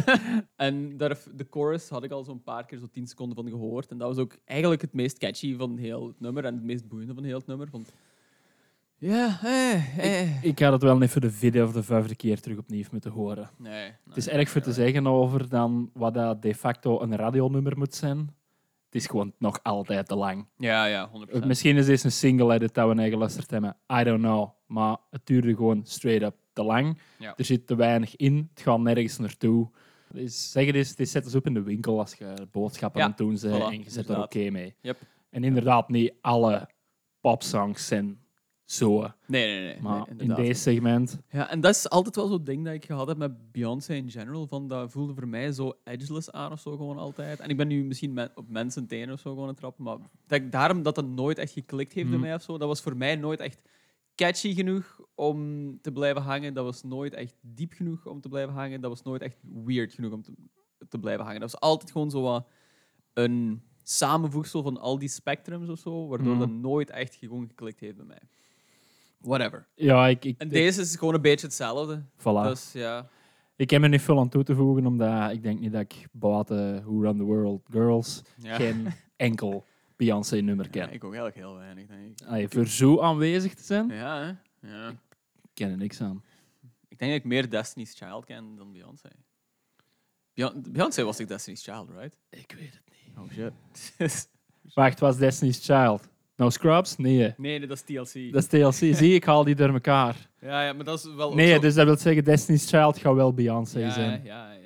[0.56, 3.90] en daar, de chorus had ik al zo'n paar keer zo 10 seconden van gehoord.
[3.90, 6.88] En dat was ook eigenlijk het meest catchy van heel het nummer en het meest
[6.88, 7.68] boeiende van heel het nummer.
[7.70, 7.92] Want
[8.98, 10.44] ja, eh, eh.
[10.44, 13.50] Ik ga het wel voor de video of de vijfde keer terug opnieuw moeten horen.
[13.58, 17.78] Nee, Het is erg voor te zeggen over dan wat dat de facto een radionummer
[17.78, 18.18] moet zijn.
[18.84, 20.46] Het is gewoon nog altijd te lang.
[20.56, 21.10] Ja, ja,
[21.42, 21.46] 100%.
[21.46, 23.76] Misschien is dit een single edit dat we eigen geluisterd hebben.
[24.00, 24.50] I don't know.
[24.66, 26.98] Maar het duurde gewoon straight up te lang.
[27.18, 27.34] Ja.
[27.36, 28.48] Er zit te weinig in.
[28.54, 29.68] Het gaat nergens naartoe.
[30.12, 33.04] Dus zeg het eens, dit zet eens op in de winkel als je boodschappen Ja,
[33.06, 34.74] aan het doen bent voilà, en je zet er oké mee.
[34.80, 34.98] Yep.
[35.30, 36.68] En inderdaad, niet alle
[37.20, 38.18] popsongs zijn
[38.66, 39.00] zo.
[39.26, 39.80] Nee, nee, nee.
[39.82, 41.20] Maar nee, in deze segment...
[41.30, 44.10] Ja, en dat is altijd wel zo'n ding dat ik gehad heb met Beyoncé in
[44.10, 44.46] general.
[44.46, 47.40] Van, dat voelde voor mij zo edgeless aan of zo gewoon altijd.
[47.40, 49.84] En ik ben nu misschien op mensen tenen of zo gewoon aan het trappen.
[49.84, 52.26] Maar dat ik daarom dat dat nooit echt geklikt heeft bij Mhm.
[52.26, 52.58] mij of zo.
[52.58, 53.60] Dat was voor mij nooit echt
[54.14, 55.40] catchy genoeg om
[55.80, 56.54] te blijven hangen.
[56.54, 58.80] Dat was nooit echt diep genoeg om te blijven hangen.
[58.80, 60.32] Dat was nooit echt weird genoeg om te,
[60.88, 61.40] te blijven hangen.
[61.40, 62.46] Dat was altijd gewoon zo wat
[63.12, 66.06] een samenvoegsel van al die spectrums of zo.
[66.08, 66.38] Waardoor Mhm.
[66.38, 68.22] dat nooit echt gewoon geklikt heeft bij mij.
[69.26, 69.66] Whatever.
[69.74, 70.24] Ja, ik...
[70.24, 72.02] ik En deze is gewoon een beetje hetzelfde.
[72.18, 72.48] voilà.
[72.48, 73.08] Dus ja.
[73.56, 76.06] Ik heb er niet veel aan toe te voegen, omdat ik denk niet dat ik
[76.12, 78.54] buiten Who Run the World Girls ja.
[78.56, 78.86] geen
[79.16, 79.64] enkel
[79.96, 80.82] Beyoncé-nummer ken.
[80.86, 82.26] Ja, ik ook eigenlijk heel weinig, denk ik.
[82.26, 84.20] Allee, voor zo aanwezig te zijn, Ja,
[84.60, 84.68] hè?
[84.68, 84.88] ja.
[85.42, 86.22] ik ken er niks aan.
[86.88, 89.08] Ik denk dat ik meer Destiny's Child ken dan Beyoncé.
[90.34, 92.16] Beyon- Beyoncé was ik Destiny's Child, right?
[92.30, 93.16] Ik weet het niet.
[93.18, 94.28] Oh shit.
[94.74, 96.08] Wacht, was Destiny's Child?
[96.36, 96.96] No Scrubs?
[96.96, 97.16] Nee.
[97.18, 98.32] nee, nee, dat is TLC.
[98.32, 98.94] Dat is TLC.
[98.96, 100.28] Zie, ik haal die door elkaar.
[100.40, 101.34] Ja, ja, maar dat is wel.
[101.34, 104.24] Nee, zo- dus dat wil zeggen, Destiny's Child gaat wel Beyoncé ja, zijn.
[104.24, 104.64] ja, ja, ja.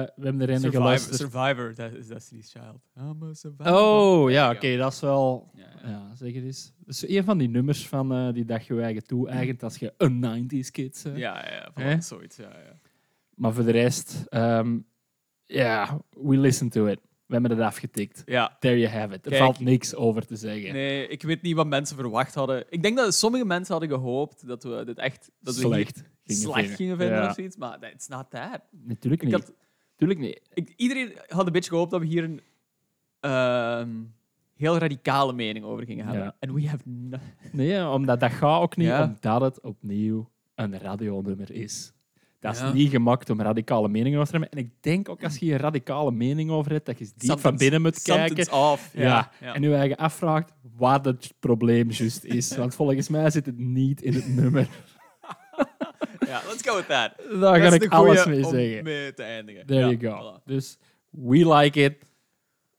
[0.00, 1.16] Eh, we hebben er een Survivor, geluisterd.
[1.16, 2.80] Survivor, dat is Destiny's Child.
[2.98, 3.72] I'm a survivor.
[3.76, 5.50] Oh, ja, oké, dat is wel...
[5.54, 5.88] Ja, ja.
[5.90, 6.72] Ja, zeg het eens.
[6.78, 9.76] Dat is een van die nummers van eh, die dag je eigen toe eigent als
[9.76, 11.16] je een 90s kid bent.
[11.16, 11.94] Ja, ja, ja, Hè?
[11.94, 12.36] voilà, zoiets.
[12.36, 12.78] Ja, ja.
[13.34, 14.78] Maar voor de rest, ehm,
[15.46, 17.00] ja, we listen to it.
[17.30, 18.22] We hebben het afgetikt.
[18.26, 18.56] ja.
[18.60, 19.24] There you have it.
[19.24, 19.42] Er Kijk.
[19.42, 20.72] valt niks over te zeggen.
[20.72, 22.64] Nee, ik weet niet wat mensen verwacht hadden.
[22.68, 26.02] Ik denk dat sommige mensen hadden gehoopt dat we dit echt dat we Slecht.
[26.24, 27.28] Gingen slecht gingen vinden Ja.
[27.28, 28.60] of zoiets, maar it's not that.
[28.70, 29.36] Natuurlijk Ik niet.
[29.36, 29.52] had,
[29.90, 30.40] Natuurlijk niet.
[30.54, 32.40] ik, iedereen had een beetje gehoopt dat we hier een
[33.20, 33.88] ehm,
[34.54, 36.24] heel radicale mening over gingen hebben.
[36.24, 36.36] Ja.
[36.38, 37.18] En we have no
[37.52, 41.92] Nee, omdat dat gaat ook niet, omdat het opnieuw een radionummer is.
[42.40, 42.72] Dat is Ja.
[42.72, 44.58] niet gemaakt om radicale meningen over te hebben.
[44.58, 47.56] En ik denk ook als je een radicale mening over hebt, dat je diep van
[47.56, 48.46] binnen moet kijken.
[48.50, 48.76] Ja.
[48.92, 49.54] Ja, ja.
[49.54, 52.56] En je eigen afvraagt wat het probleem juist is.
[52.56, 54.68] Want volgens mij zit het niet in het nummer.
[56.26, 57.12] Ja, let's go with that.
[57.40, 58.84] Daar ga Dat ik alles mee om zeggen.
[58.84, 59.66] mee te eindigen.
[59.66, 60.38] There you go.
[60.40, 60.44] Voilà.
[60.44, 60.78] Dus
[61.10, 61.96] we like it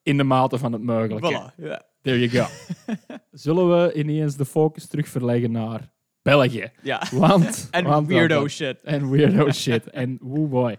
[0.04, 1.52] in de mate van het mogelijke.
[1.54, 1.88] Voilà.
[2.02, 2.46] There you go.
[3.32, 6.72] Zullen we ineens de focus terugverleggen naar België?
[6.84, 7.04] ja.
[7.12, 8.82] Want, En want- weirdo want- shit.
[8.82, 9.90] En weirdo shit.
[9.90, 10.78] En woo boy.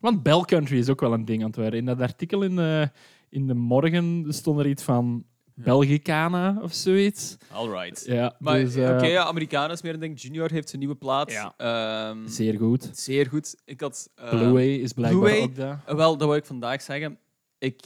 [0.00, 1.78] Want Bell Country is ook wel een ding aan het worden.
[1.78, 2.90] In dat artikel in de,
[3.28, 5.24] in de morgen stond er iets van
[5.54, 7.36] Belgicana of zoiets.
[7.50, 8.04] Alright.
[8.06, 10.20] Ja, Maar dus, oké, eh, ja, Amerikanen is meer een ding.
[10.20, 11.30] Junior heeft zijn nieuwe plaat.
[11.30, 11.54] Ja.
[11.56, 12.90] Ehm, zeer goed.
[12.92, 13.56] zeer goed.
[13.64, 14.10] Ik had...
[14.30, 15.82] Blue Way is blijkbaar ook daar.
[15.86, 17.18] eh, wel, dat wil ik vandaag zeggen.
[17.58, 17.80] Ik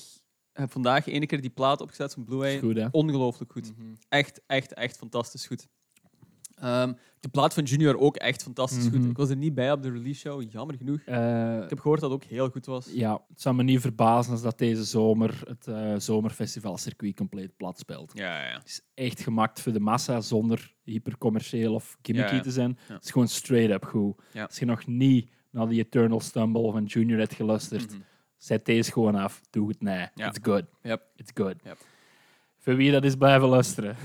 [0.52, 2.86] heb vandaag ene keer die plaat opgezet van Blue goed, hè?
[2.90, 3.72] Ongelooflijk goed.
[3.78, 3.88] Mhm.
[4.08, 5.68] Echt, echt, echt fantastisch goed.
[6.56, 8.96] Ehm, de plaat van Junior ook echt fantastisch Mhm.
[8.96, 9.10] goed.
[9.10, 11.00] Ik was er niet bij op de release show, jammer genoeg.
[11.00, 12.90] Eh, Ik heb gehoord dat het ook heel goed was.
[12.92, 17.78] ja, het zou me niet verbazen als dat deze zomer het eh zomerfestivalcircuit compleet plat
[17.78, 18.12] speelt.
[18.14, 18.58] Ja, ja, ja.
[18.58, 22.78] Het is echt gemaakt voor de massa zonder hypercommercieel of gimmicky Ja, te zijn.
[22.86, 24.14] Het is gewoon straight up goed.
[24.46, 28.00] Als je nog niet naar die Eternal Stumble van Junior hebt geluisterd, Mhm.
[28.36, 29.40] zet deze gewoon af.
[29.50, 30.06] Doe het nee.
[30.14, 30.64] It's good.
[30.82, 31.02] Yep.
[31.16, 31.54] It's good.
[31.64, 31.78] Yep.
[32.66, 33.96] Voor wie dat is blijven luisteren.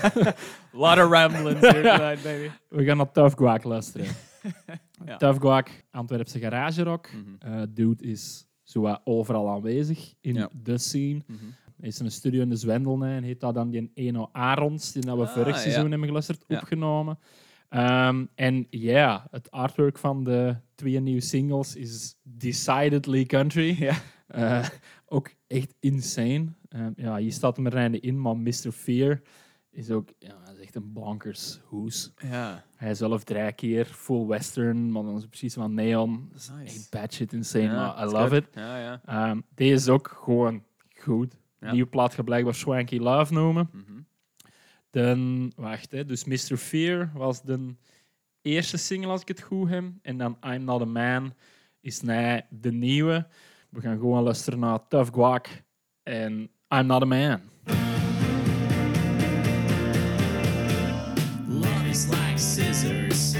[0.72, 2.50] lot of ramblings here tonight, baby.
[2.68, 4.06] We gaan naar Tough Guac luisteren.
[5.06, 5.16] Ja.
[5.16, 7.08] Tough Guac, Antwerpse garage rock.
[7.12, 7.52] Mhm.
[7.54, 10.48] Eh, dude is zo wat overal aanwezig in Ja.
[10.62, 11.22] de scene.
[11.26, 11.38] Mhm.
[11.76, 14.92] Hij is in een studio in de Zwendel en heeft dat dan die Eno Arons,
[14.92, 15.60] die dat we Ah, vorig ja.
[15.60, 17.18] seizoen hebben geluisterd, opgenomen.
[17.68, 23.76] Ehm, en ja, het artwork van de twee nieuwe singles is decidedly country.
[23.78, 23.94] Ja.
[24.26, 24.68] Eh,
[25.06, 26.46] ook echt insane.
[26.70, 28.70] Ehm, ja, hier staat hem er in, maar Mr.
[28.72, 29.20] Fear
[29.70, 32.12] is ook ja, hij is echt een bonkers hoes.
[32.16, 32.64] Ja.
[32.76, 36.28] Hij zelf drie keer full western, maar dan is het precies van neon.
[36.32, 36.62] Dat is Nice.
[36.76, 38.32] echt bad shit insane, Ja, maar I love good.
[38.32, 38.48] it.
[38.54, 39.00] Ja, ja.
[39.04, 40.62] Ehm, deze is ook gewoon
[40.98, 41.36] goed.
[41.60, 41.72] Ja.
[41.72, 43.68] Nieuwe plaat gaat blijkbaar Swanky Love noemen.
[43.72, 44.00] Mhm.
[44.90, 46.56] Dan, wacht, hè, dus Mr.
[46.56, 47.74] Fear was de
[48.42, 49.84] eerste single, als ik het goed heb.
[50.02, 51.34] En dan I'm Not a Man
[51.80, 53.26] is nee, de nieuwe.
[53.70, 55.48] We gaan gewoon luisteren naar Tough Guac
[56.02, 57.42] en I'm Not a Man.
[61.48, 63.39] Love is like scissors.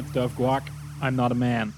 [0.00, 0.62] Alright, Tough Guac,
[1.02, 1.72] I'm Not a Man.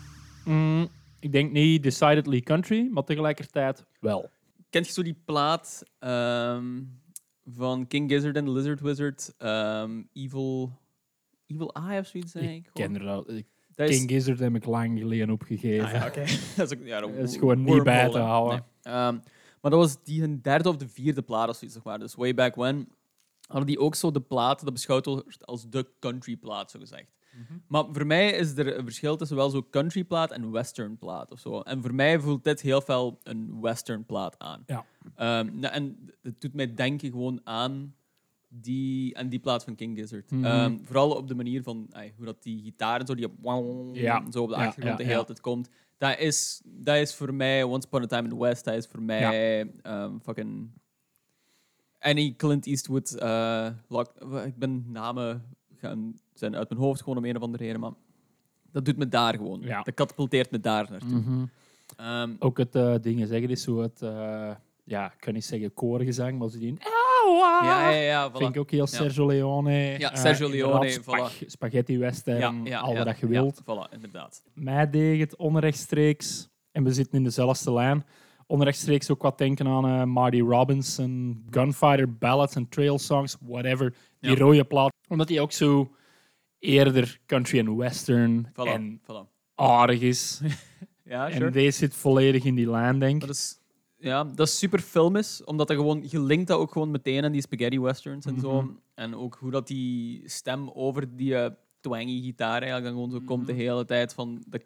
[0.44, 0.88] Mm,
[1.20, 4.30] Ik denk niet decidedly country, maar tegelijkertijd wel.
[4.70, 6.80] Kent je zo die plaat ehm,
[7.44, 9.34] van King Gizzard en the Lizard Wizard?
[9.38, 10.72] ehm, Evil,
[11.46, 12.66] Evil Eye of zoiets, denk ik.
[12.66, 13.30] Ik ken er al.
[13.30, 15.84] ik- Dat is- King Gizzard heb ik lang geleden opgegeven.
[15.86, 16.24] Ah, ja, oké.
[16.56, 18.64] dat is, ook, ja, Dat is gewoon niet bij te houden.
[18.82, 19.14] Ehm,
[19.60, 21.98] maar dat was die hun derde of de vierde plaat of zoiets, zeg maar.
[21.98, 22.88] Dus way back when
[23.46, 27.10] hadden die ook zo de plaat dat beschouwd wordt als de country plaat, zo gezegd.
[27.32, 27.58] Mhm.
[27.66, 31.30] Maar voor mij is er een verschil tussen wel zo country plaat en western plaat
[31.32, 31.60] of zo.
[31.60, 34.62] En voor mij voelt dit heel veel een western plaat aan.
[34.66, 34.84] Ja.
[35.16, 37.94] Ehm, nou, en het doet mij denken gewoon aan
[38.48, 40.30] die, aan die plaat van King Gizzard.
[40.30, 40.44] Mhm.
[40.44, 43.94] Ehm, vooral op de manier van ay, hoe dat die gitaar en zo, die op-
[43.96, 44.30] Ja.
[44.30, 45.68] zo op de achtergrond ja, de hele tijd komt.
[45.98, 48.64] Dat is, dat is voor mij Once Upon a Time in the West.
[48.64, 50.70] Dat is voor mij ehm, fucking
[51.98, 53.10] any Clint Eastwood.
[53.88, 54.14] lock-
[54.46, 55.44] ik ben namen
[55.76, 57.92] gaan zijn uit mijn hoofd gewoon om een of andere reden, maar
[58.72, 59.60] dat doet me daar gewoon.
[59.60, 59.82] Ja.
[59.82, 61.08] Dat katapulteert me daar naartoe.
[61.20, 61.44] Mhm.
[61.96, 64.50] Ehm, Ook het eh dingen zeggen is zo het, eh,
[64.84, 66.76] ja, ik kan niet zeggen koorgezang, maar ze die
[67.62, 68.30] ja, ja, ja.
[68.30, 68.36] voilà.
[68.36, 69.72] vind ik ook heel Sergio Leone.
[69.98, 73.32] Ja, eh, Sergio Leone, spag- Spaghetti western, ja, ja, al ja, wat dat je ja,
[73.32, 73.62] wilt.
[73.62, 74.42] voilà, inderdaad.
[74.54, 78.04] Mij deed het onrechtstreeks, en we zitten in dezelfde lijn,
[78.46, 83.94] onrechtstreeks ook wat denken aan eh, Marty Robbins en Gunfighter Ballads en Trail Songs, whatever.
[84.20, 84.36] Die Ja.
[84.36, 84.92] rode plaat.
[85.08, 85.90] Omdat die ook zo
[86.62, 89.28] eerder country en western Voilà, en voilà.
[89.54, 90.40] aardig is.
[91.04, 91.50] Ja, En sure.
[91.50, 93.20] deze zit volledig in die lijn, denk ik.
[93.20, 93.58] Dat is,
[93.98, 97.32] ja, dat is super filmisch, omdat dat gewoon, je linkt dat ook gewoon meteen aan
[97.32, 98.40] die spaghetti westerns en Mhm.
[98.42, 98.76] zo.
[98.94, 103.20] En ook hoe dat die stem over die eh, twangy gitaar eigenlijk dan gewoon zo
[103.26, 103.56] komt Mhm.
[103.56, 104.14] de hele tijd.
[104.14, 104.60] Van de,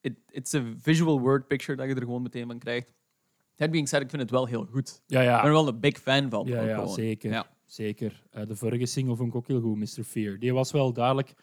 [0.00, 2.92] it, it's a visual word picture dat je er gewoon meteen van krijgt.
[3.56, 5.02] That being said, ik vind het wel heel goed.
[5.06, 5.50] Ja, Ik ben er ja.
[5.52, 6.46] wel een big fan van.
[6.46, 6.94] Ja, ja gewoon.
[6.94, 7.30] zeker.
[7.30, 7.46] Ja.
[7.72, 8.22] Zeker.
[8.30, 10.04] Eh, de vorige single vond ik ook heel goed, Mr.
[10.04, 10.38] Fear.
[10.38, 11.34] Die was wel duidelijk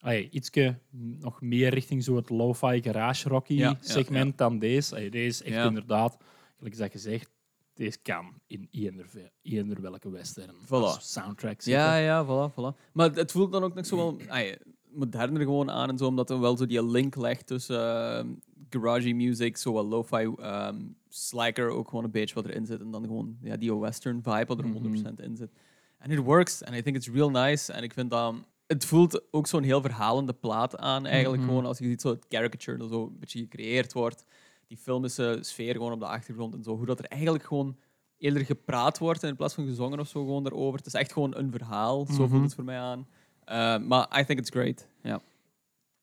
[0.00, 0.78] ay, ietske
[1.18, 4.94] nog meer richting zo het lo-fi garage rocky Ja, ja, segment dan deze.
[4.94, 6.16] Ay, deze is echt inderdaad,
[6.56, 7.30] gelijk dat gezegd,
[7.74, 11.00] deze kan in eender, ve- eender welke western Voilà.
[11.00, 11.82] soundtrack zitten.
[11.82, 12.90] Ja, ja, voilà, voilà.
[12.92, 14.52] Maar het- voelt dan ook nog zo wel ah,
[14.92, 18.42] moderner gewoon aan en zo, omdat er wel zo die link legt tussen
[18.74, 20.76] uh, garage music, zo wat lo-fi, ehm
[21.08, 24.44] slacker ook gewoon een beetje wat erin zit en dan gewoon ja, die western vibe
[24.46, 24.72] wat er Mhm.
[24.72, 25.50] 100% in zit.
[25.98, 27.72] En it works, and I think it's real nice.
[27.72, 28.34] En ik vind dat
[28.66, 31.50] het voelt ook zo'n heel verhalende plaat aan, eigenlijk Mhm.
[31.50, 34.24] gewoon als je ziet zo het caricature dat zo een beetje gecreëerd wordt,
[34.66, 37.76] die filmische sfeer gewoon op de achtergrond en zo, hoe dat er eigenlijk gewoon
[38.18, 40.78] eerder gepraat wordt in plaats van gezongen of zo gewoon daarover.
[40.78, 42.28] Het is echt gewoon een verhaal, zo Mhm.
[42.28, 43.06] voelt het voor mij aan.
[43.48, 44.86] Uh, maar I think it's great.
[45.02, 45.20] Ja.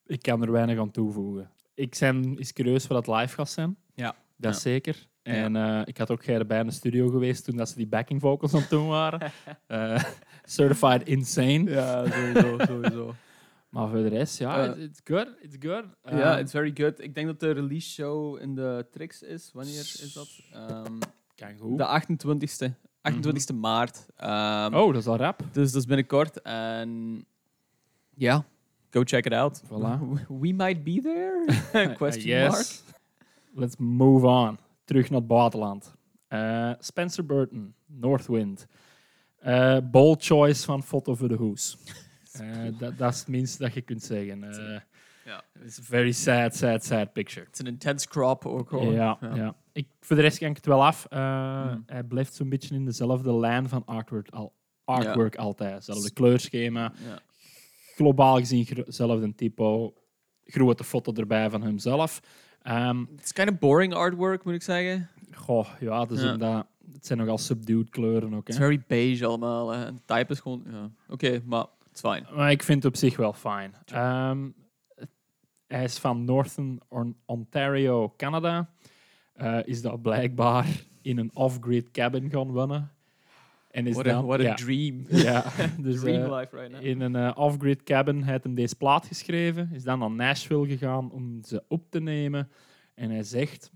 [0.06, 1.51] Ik kan er weinig aan toevoegen.
[1.77, 3.77] Ik ben is curieus wat dat live gaat zijn.
[3.95, 4.15] Ja.
[4.37, 4.59] Dat Ja.
[4.59, 5.07] zeker.
[5.23, 8.21] En eh, ik had ook bij in de studio geweest toen dat ze die backing
[8.21, 9.31] vocals aan het doen waren.
[9.67, 10.03] Eh,
[10.43, 11.63] certified insane.
[11.71, 13.13] Ja, sowieso, sowieso.
[13.69, 15.27] Maar voor de rest, ja, Eh, it's- it's good.
[15.41, 15.83] It's good.
[16.03, 16.99] Ja, Eh, it's very good.
[17.01, 19.49] Ik denk dat de release show in de Trix is.
[19.53, 20.27] Wanneer is dat?
[20.53, 20.97] Ehm,
[21.35, 21.77] kan goed.
[21.77, 22.73] de 28ste.
[23.01, 24.05] 28ste maart.
[24.15, 25.39] Ehm, oh, dat is al rap.
[25.51, 26.41] Dus dat is binnenkort.
[26.41, 27.25] En
[28.15, 28.45] ja,
[28.89, 29.62] go check it out.
[29.69, 30.00] Voilà.
[30.41, 31.45] We, might be there?
[31.95, 32.52] Question yes.
[32.52, 32.65] mark.
[33.56, 34.58] Let's move on.
[34.86, 35.95] Terug naar het buitenland.
[36.28, 38.67] Eh, Spencer Burton, Northwind.
[39.38, 41.78] Eh bold choice van Foto voor de Hoes.
[42.38, 44.43] Eh, dat, dat is het minste dat je kunt zeggen.
[45.63, 47.47] It's a very sad, sad, sad picture.
[47.52, 48.93] Is een intense crop ook gewoon.
[48.93, 49.56] Ja, ja.
[49.71, 51.06] Ik, voor de rest kan ik het wel af.
[51.10, 51.84] Hmm.
[51.86, 55.73] Hij blijft zo'n beetje in dezelfde lijn van artwork, al, artwork altijd.
[55.73, 56.91] Hetzelfde kleurschema.
[57.08, 57.19] Ja.
[57.97, 59.93] Globaal gezien hetzelfde typo.
[60.45, 62.19] Grote foto erbij van hemzelf.
[62.62, 65.10] Ehm, Het is kind of boring artwork, moet ik zeggen.
[65.33, 66.23] goh, ja, dus Ja.
[66.23, 68.39] inderdaad, het zijn nogal subdued kleuren ook.
[68.47, 69.69] Het is very beige allemaal.
[69.69, 69.86] Hè.
[69.86, 70.63] En type is gewoon...
[70.71, 70.89] Ja.
[71.10, 72.25] Oké, maar het is fijn.
[72.36, 73.73] Maar ik vind het op zich wel fijn.
[73.86, 74.49] Ehm,
[75.67, 78.69] hij is van Northern On- Ontario, Canada.
[79.33, 80.67] Eh, is dat blijkbaar
[81.01, 82.91] in een off-grid cabin gaan wonen.
[83.71, 85.06] En is What a, what a ja, dream.
[85.10, 85.45] ja,
[85.80, 86.86] dus, dream eh, life right now.
[86.86, 89.69] in een eh, off-grid cabin heeft hem deze plaat geschreven.
[89.73, 92.49] Is dan naar Nashville gegaan om ze op te nemen.
[92.93, 93.71] En hij zegt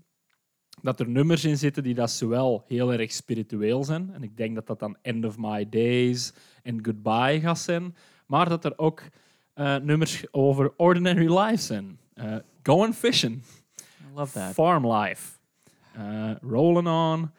[0.82, 4.10] dat er nummers in zitten die dat zowel heel erg spiritueel zijn.
[4.14, 7.96] En ik denk dat dat dan End of My Days en Goodbye gaat zijn.
[8.26, 9.02] Maar dat er ook
[9.54, 11.98] eh, nummers over ordinary life zijn.
[12.62, 13.42] Going fishing.
[13.80, 14.52] I love that.
[14.52, 15.38] Farm life.
[16.40, 17.30] Rolling on.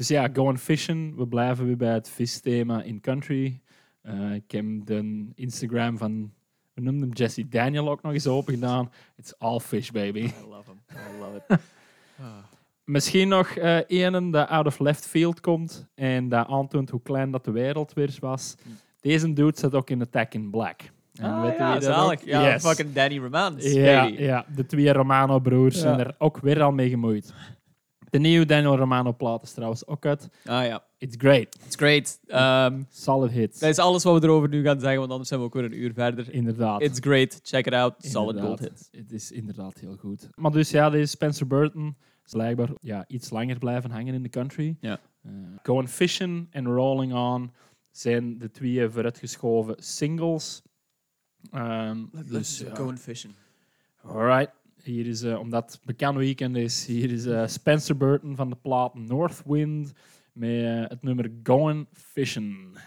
[0.00, 1.16] Dus ja, going fishing.
[1.16, 3.60] We blijven weer bij het visthema in country.
[4.02, 6.32] Eh, ik heb de Instagram van,
[6.74, 8.90] we noemden hem Jesse Daniel ook nog eens open gedaan.
[9.16, 10.18] It's all fish, baby.
[10.20, 10.80] I love him.
[10.90, 11.58] I love it.
[12.20, 12.26] Ah.
[12.84, 17.30] Misschien nog eh een dat out of left field komt en dat aantoont hoe klein
[17.30, 18.54] dat de wereld weer was.
[18.62, 18.68] Hm.
[19.00, 20.80] Deze dude zat ook in Attack in Black.
[21.14, 22.24] En Ah, weet ja, zalig.
[22.24, 22.66] Ja, Yes.
[22.66, 23.72] fucking Danny Romans.
[23.72, 24.22] Ja, baby.
[24.22, 25.80] ja, de twee Romano-broers Ja.
[25.80, 27.34] zijn er ook weer al mee gemoeid.
[28.10, 30.28] De nieuwe Daniel Romano-plaat is trouwens ook uit.
[30.44, 31.56] Ah ja, It's great.
[31.66, 32.20] it's great.
[32.26, 33.58] Ehm, Solid hits.
[33.58, 35.64] dat is alles wat we erover nu gaan zeggen, want anders zijn we ook weer
[35.64, 36.32] een uur verder.
[36.32, 36.80] Inderdaad.
[36.82, 37.40] It's great.
[37.42, 37.94] Check it out.
[37.98, 38.58] Solid Inderdaad.
[38.58, 38.88] gold hits.
[38.92, 40.28] Het is inderdaad heel goed.
[40.34, 41.96] Maar dus ja, deze Spencer Burton
[42.26, 44.76] is blijkbaar ja, iets langer blijven hangen in de country.
[44.80, 45.00] Ja.
[45.22, 45.30] Eh,
[45.62, 47.52] Going Fishing en Rolling On
[47.90, 50.62] zijn de twee vooruitgeschoven singles.
[51.50, 52.74] Ehm, dus, ja.
[52.74, 53.34] going fishing.
[54.02, 54.50] Alright.
[54.82, 58.94] Hier is, eh, omdat bekend weekend is, hier is eh, Spencer Burton van de plaat
[58.94, 59.92] Northwind
[60.32, 62.78] met eh, het nummer Going Fishing.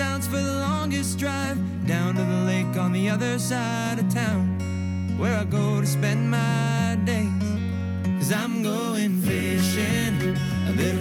[0.00, 4.46] Sounds for the longest drive down to the lake on the other side of town,
[5.18, 7.28] where I go to spend my days.
[8.18, 10.16] Cause I'm going fishing,
[10.70, 10.96] a bit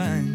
[0.00, 0.29] fine.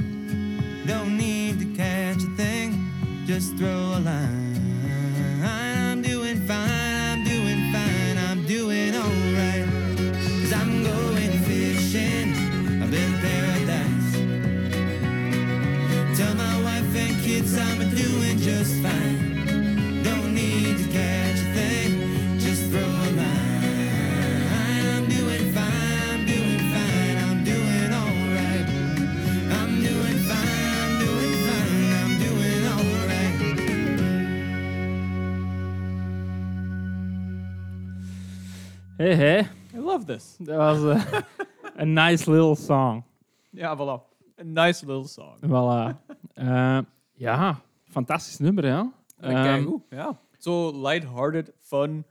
[40.38, 41.22] Dat was eh,
[41.82, 43.04] een nice little song.
[43.50, 44.14] Ja, voilà.
[44.40, 45.38] A nice little song.
[45.42, 45.98] Voilà.
[46.34, 46.80] Eh,
[47.14, 48.94] ja, fantastisch nummer, ja.
[49.20, 49.72] Kijk, Ehm.
[49.90, 50.20] Ja.
[50.38, 52.06] Zo lighthearted, fun.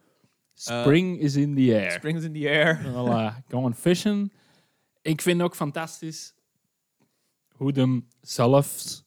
[0.54, 1.90] Spring is in the air.
[1.90, 2.80] Springs in the air.
[2.94, 4.32] Voilà, going fishing.
[5.02, 6.34] Ik vind ook fantastisch
[7.56, 9.04] hoe hem zelfs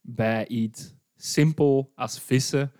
[0.00, 2.72] bij iets simpel als vissen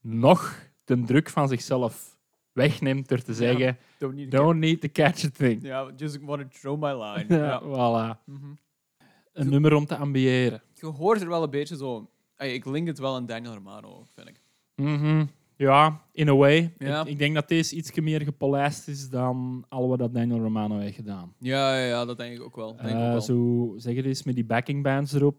[0.00, 2.15] nog de druk van zichzelf
[2.56, 5.62] wegneemt door te zeggen Don't need to don't need to catch a thing.
[5.62, 7.24] Ja, just want to throw my line.
[7.44, 8.24] Ja, voilà.
[8.24, 8.46] Mhm.
[9.32, 10.62] Een nummer om te ambiëren.
[10.74, 12.10] Je hoort er wel een beetje zo...
[12.38, 14.40] Ik link het wel aan Daniel Romano, vind ik.
[14.74, 15.24] Mhm.
[15.56, 16.74] Ja, in a way.
[16.78, 17.00] Ja.
[17.00, 20.78] Ik, ik denk dat deze iets meer gepolijst is dan al wat dat Daniel Romano
[20.78, 21.34] heeft gedaan.
[21.38, 22.76] Ja, ja, ja dat denk ik ook wel.
[22.76, 23.20] Denk ik ook Eh, wel.
[23.20, 25.36] zo zeg je eens met die backing bands erop,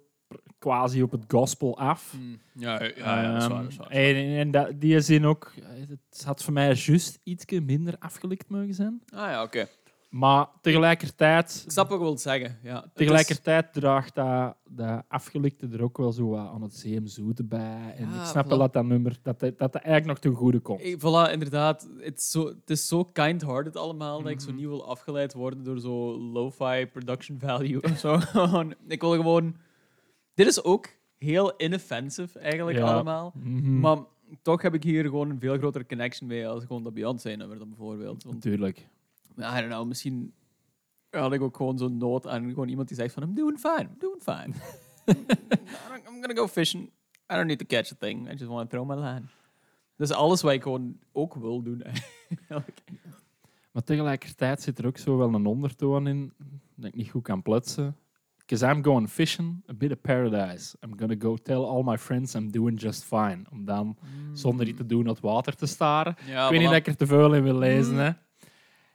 [0.59, 2.13] quasi op het gospel af.
[2.19, 4.51] Mm, Ja, ja, ja, ja, dat is waar, dat is waar, dat is en en
[4.51, 5.53] dat, die zin ook,
[5.89, 9.01] het had voor mij juist iets minder afgelikt mogen zijn.
[9.09, 9.67] Ah ja, oké.
[10.09, 12.59] Maar tegelijkertijd, Ik snap wat je wilt zeggen.
[12.63, 12.83] Ja.
[12.83, 17.93] Is- tegelijkertijd draagt dat, dat afgelikte er ook wel zo wat aan het zeemzoete bij.
[17.97, 18.47] En Ja, ik snap voilà.
[18.49, 20.81] wel dat dat nummer dat, dat, dat eigenlijk nog ten goede komt.
[20.81, 21.89] Eh, Voilà, inderdaad.
[21.97, 24.45] Het is zo, het is zo kind-hearted allemaal dat ik Mhm.
[24.45, 28.19] zo niet wil afgeleid worden door zo lo-fi production value of zo.
[28.87, 29.55] Ik wil gewoon...
[30.37, 32.93] Dit is ook heel inoffensive eigenlijk Ja.
[32.93, 33.33] allemaal.
[33.35, 33.79] Mhm.
[33.79, 33.97] Maar
[34.41, 37.67] toch heb ik hier gewoon een veel grotere connection mee als gewoon dat Beyoncé-nummer dan
[37.69, 38.23] bijvoorbeeld.
[38.23, 38.77] Want, Natuurlijk.
[39.37, 40.33] I don't know, misschien
[41.09, 43.81] had ik ook gewoon zo'n nood aan gewoon iemand die zegt van I'm doing fine,
[43.81, 44.53] I'm doing fine.
[46.07, 46.83] I'm gonna go fishing.
[47.31, 48.27] I don't need to catch a thing.
[48.27, 49.23] I just want to throw my line.
[49.95, 51.81] Dat is alles wat ik gewoon ook wil doen.
[53.71, 56.33] Maar tegelijkertijd zit er ook zo wel een ondertoon in
[56.75, 57.95] dat ik niet goed kan plutsen.
[58.47, 60.75] Because I'm going fishing, a bit of paradise.
[60.83, 63.45] I'm gonna go tell all my friends I'm doing just fine.
[63.51, 63.97] Om dan,
[64.33, 66.15] zonder iets te doen, het water te staren.
[66.27, 67.95] Ja, ik weet niet dat ik er te veel in wil lezen.
[67.95, 68.09] Hè.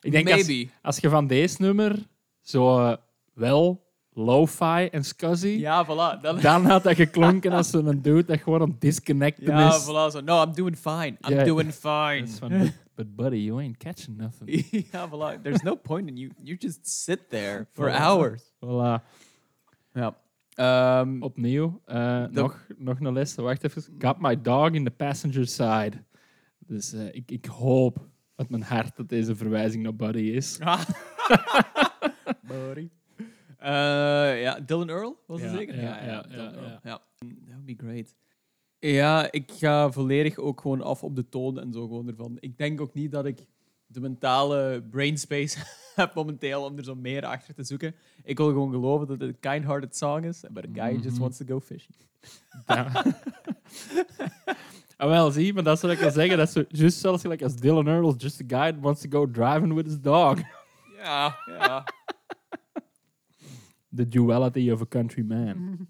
[0.00, 0.68] Ik denk Maybe.
[0.82, 1.96] als je van deze nummer
[2.40, 2.96] zo eh,
[3.34, 6.20] wel lo-fi en scuzzy, Ja, voilà.
[6.20, 9.82] Dan, dan had dat geklonken als zo'n dude dat gewoon aan disconnecten ja, is.
[9.84, 10.10] voilà.
[10.12, 11.16] Zo, no, I'm doing fine.
[11.28, 12.22] I'm doing fine.
[12.22, 14.64] is van, but, but buddy, you ain't catching nothing.
[14.92, 15.40] ja, voilà.
[15.42, 16.30] There's no point in you.
[16.42, 17.98] You just sit there for Voilà.
[18.00, 18.42] hours.
[18.64, 19.02] Voilà.
[19.92, 20.20] Ja.
[20.54, 23.34] Ehm, Opnieuw, eh, nog, nog een les.
[23.34, 23.82] Wacht even.
[23.98, 25.92] Got my dog in the passenger side.
[26.58, 30.58] Dus eh, ik, ik hoop met mijn hart dat deze verwijzing naar Buddy is.
[32.48, 32.88] Buddy.
[33.58, 35.80] Eh, ja, Dylan Earl was het Ja, zeker?
[35.82, 36.62] ja, ja, Dylan ja, Earl.
[36.64, 36.80] ja.
[36.82, 36.98] ja.
[37.18, 38.14] That would be great.
[38.78, 42.36] Ja, ik ga volledig ook gewoon af op de toon en zo gewoon ervan.
[42.40, 43.38] Ik denk ook niet dat ik
[43.94, 45.58] de mentale brainspace
[45.94, 47.94] heb momenteel om er zo meer achter te zoeken.
[48.24, 51.20] Ik wil gewoon geloven dat het een kind-hearted song is, but a guy just Mhm.
[51.20, 51.94] wants to go fishing.
[54.96, 56.36] Ah, wel, zie, maar dat is wat ik wil zeggen.
[56.38, 59.30] Dat is juist zelfs gelijk als Dylan Earl, just a guy that wants to go
[59.30, 60.38] driving with his dog.
[60.96, 61.84] Ja, ja.
[63.96, 65.86] The duality of a country man.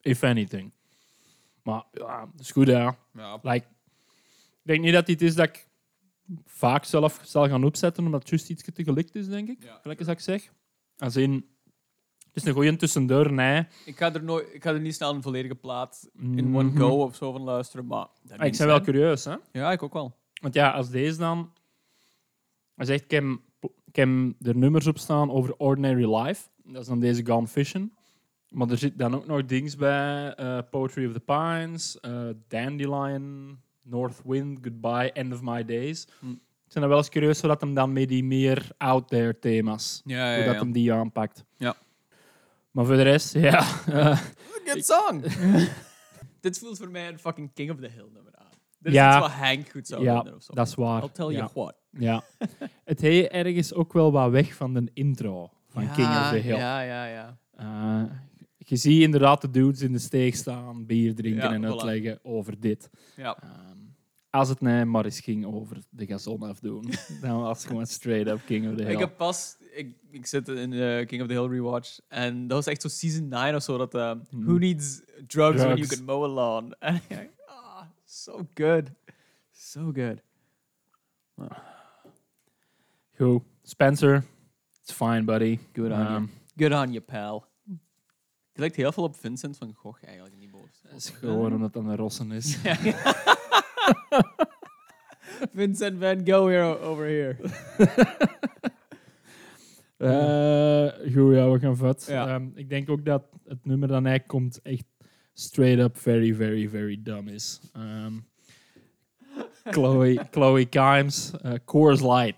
[0.00, 0.72] If anything.
[1.62, 2.96] Maar ja, dat is goed, ja.
[3.14, 3.38] ja.
[3.42, 5.68] Like, ik denk niet dat dit is dat ik
[6.44, 9.62] vaak zelf zal gaan opzetten, omdat het juist iets te gelikt is, denk ik.
[9.62, 9.78] Ja.
[9.82, 10.52] Gelijk als ik zeg.
[10.96, 11.32] Als in,
[12.24, 13.66] het is een goeie tussendoor, nee.
[13.84, 16.56] Ik ga er, nooit, ik ga er niet snel een volledige plaat in Mhm.
[16.56, 18.06] one go of zo van luisteren, maar...
[18.22, 19.34] dat Ah, ik ben wel curieus, hè.
[19.52, 20.16] Ja, ik ook wel.
[20.40, 21.52] Want ja, als deze dan...
[22.74, 23.24] Hij zegt, ik heb,
[23.84, 24.08] ik heb
[24.40, 26.48] er nummers op staan over Ordinary Life.
[26.64, 27.98] Dat is dan deze Gone Fishing.
[28.48, 30.34] Maar er zit dan ook nog dingen bij.
[30.34, 36.06] eh, Poetry of the Pines, eh, Dandelion, North Wind, Goodbye, End of My Days.
[36.20, 36.30] Hm.
[36.30, 40.02] Ik ben dan wel eens curieus hoe dat hem dan met die meer out-there thema's,
[40.04, 41.44] Ja, hoe dat hem die aanpakt.
[41.56, 41.76] Ja.
[42.70, 43.58] Maar voor de rest, ja...
[43.86, 44.18] eh,
[44.66, 45.22] Good song!
[46.40, 48.46] Dit voelt voor mij een fucking King of the Hill nummer aan.
[48.78, 49.10] Dit is Ja.
[49.10, 50.54] iets wat Hank goed zou ja, of zo.
[50.54, 51.02] dat is waar.
[51.02, 51.74] I'll tell you what.
[51.90, 52.22] Ja.
[52.84, 56.56] het heet ergens ook wel wat weg van de intro van King of the Hill.
[56.56, 57.38] Ja, ja, ja.
[57.60, 58.10] Uh,
[58.68, 61.66] je ziet inderdaad de dudes in de steeg staan, bier drinken en voilà.
[61.66, 62.90] uitleggen over dit.
[63.16, 63.42] ja.
[63.42, 63.78] Ehm,
[64.30, 66.90] als het nee, maar eens ging over de gazon afdoen,
[67.22, 68.92] dan was het gewoon straight up King of the Hill.
[68.92, 69.56] Ik heb pas...
[69.74, 72.88] Ik, ik zit in de King of the Hill rewatch en dat was echt zo
[72.88, 74.44] season 9 of zo, dat eh, Hmm.
[74.44, 76.74] Who needs drugs, when you can mow a lawn?
[76.78, 78.90] En ik ah, so good.
[79.52, 80.22] So good.
[83.16, 83.42] Goed.
[83.62, 84.24] Spencer,
[84.82, 85.58] it's fine, buddy.
[85.72, 86.28] Good on you.
[86.56, 87.46] Good on you, pal.
[88.54, 90.80] Die lijkt heel veel op Vincent van Gogh eigenlijk, niet boos.
[90.82, 92.56] Dat is gewoon omdat het een rossen is.
[95.54, 97.36] Vincent van Gogh here, over here.
[99.96, 102.04] Eh, goed, ja, we gaan vat.
[102.08, 102.28] Ja.
[102.28, 104.84] Ehm, ik denk ook dat het nummer dat hij komt echt
[105.32, 107.60] straight up very, very, very dumb is.
[107.72, 108.12] Ehm,
[109.64, 112.34] Chloe, Chloe Kimes, eh, Coors Light.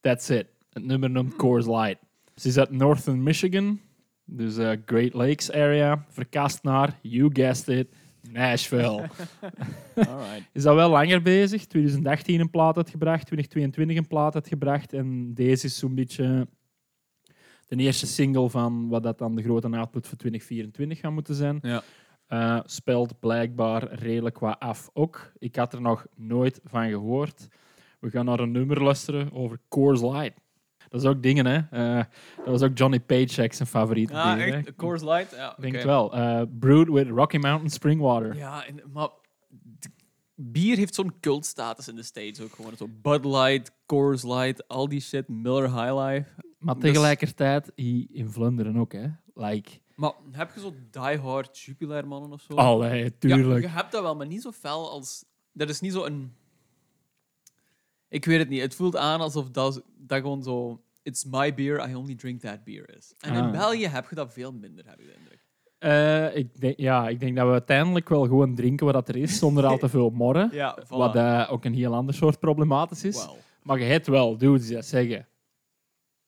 [0.00, 0.46] That's it.
[0.72, 1.98] Het nummer noemt Coors Light.
[2.34, 3.80] Ze is uit Northern Michigan,
[4.36, 6.04] dus eh, Great Lakes area.
[6.08, 7.88] Verkast naar, you guessed it,
[8.30, 9.08] Nashville.
[10.52, 11.66] Is al wel langer bezig.
[11.66, 14.92] 2018 een plaat uitgebracht, 2022 een plaat uitgebracht.
[14.92, 16.46] En deze is zo'n beetje
[17.68, 21.58] de eerste single van wat dat dan de grote output voor 2024 gaat moeten zijn.
[21.62, 21.82] Ja.
[22.26, 25.32] Eh, spelt blijkbaar redelijk wat af ook.
[25.38, 27.48] Ik had er nog nooit van gehoord.
[28.00, 30.40] We gaan naar een nummer luisteren over Coors Light.
[30.92, 31.58] Dat is ook dingen, hè.
[31.70, 32.04] Eh,
[32.36, 34.74] dat was ook Johnny Paycheck zijn favoriete Ah, bier, hè.
[34.74, 35.30] Coors Light?
[35.36, 36.14] Ja, Ik denk het wel.
[36.14, 38.36] Eh, brewed with Rocky Mountain Spring Water.
[38.36, 39.08] Ja, en, maar
[40.34, 42.76] bier heeft zo'n cultstatus in de States ook gewoon.
[42.76, 46.28] Zo Bud Light, Coors Light, al die shit, Miller High Life.
[46.58, 49.06] Maar Dus- tegelijkertijd in Vlaanderen ook, hè.
[49.34, 52.54] Like, Maar heb je zo diehard Jupiler mannen of zo?
[52.54, 53.60] allee, Ja, tuurlijk.
[53.62, 55.24] je hebt dat wel, maar niet zo fel als...
[55.52, 56.32] Dat is niet zo een...
[58.12, 58.60] Ik weet het niet.
[58.60, 62.64] Het voelt aan alsof dat, dat gewoon zo it's my beer, I only drink that
[62.64, 63.14] beer is.
[63.18, 63.50] En in Ah.
[63.50, 65.40] België heb je dat veel minder, heb ik de indruk.
[65.78, 69.16] Eh, ik, denk, ja, ik denk dat we uiteindelijk wel gewoon drinken wat dat er
[69.16, 70.50] is, zonder al te veel morren.
[70.62, 70.88] Ja, voilà.
[70.88, 73.28] Wat eh, ook een heel ander soort problematisch is.
[73.62, 75.26] Maar je hebt wel dudes dat zeggen.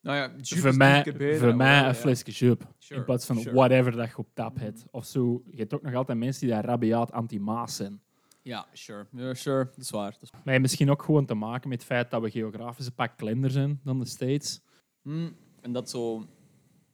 [0.01, 1.03] Nou ja, voor mij,
[1.39, 1.95] voor mij wel, een ja.
[1.95, 2.75] flesje jup.
[2.79, 3.55] Sure, In plaats van sure.
[3.55, 4.85] whatever dat je op tap hebt.
[4.91, 5.43] Of zo.
[5.51, 8.03] Je hebt ook nog altijd mensen die daar rabiaat anti-maas zijn.
[8.45, 9.07] Ja, sure.
[9.13, 9.65] Ja, sure.
[9.65, 10.11] Dat is waar.
[10.13, 10.31] Dat is...
[10.45, 13.51] Maar misschien ook gewoon te maken met het feit dat we geografisch een pak kleiner
[13.51, 14.61] zijn dan de States.
[15.03, 15.29] Hm,
[15.61, 16.27] En dat zo...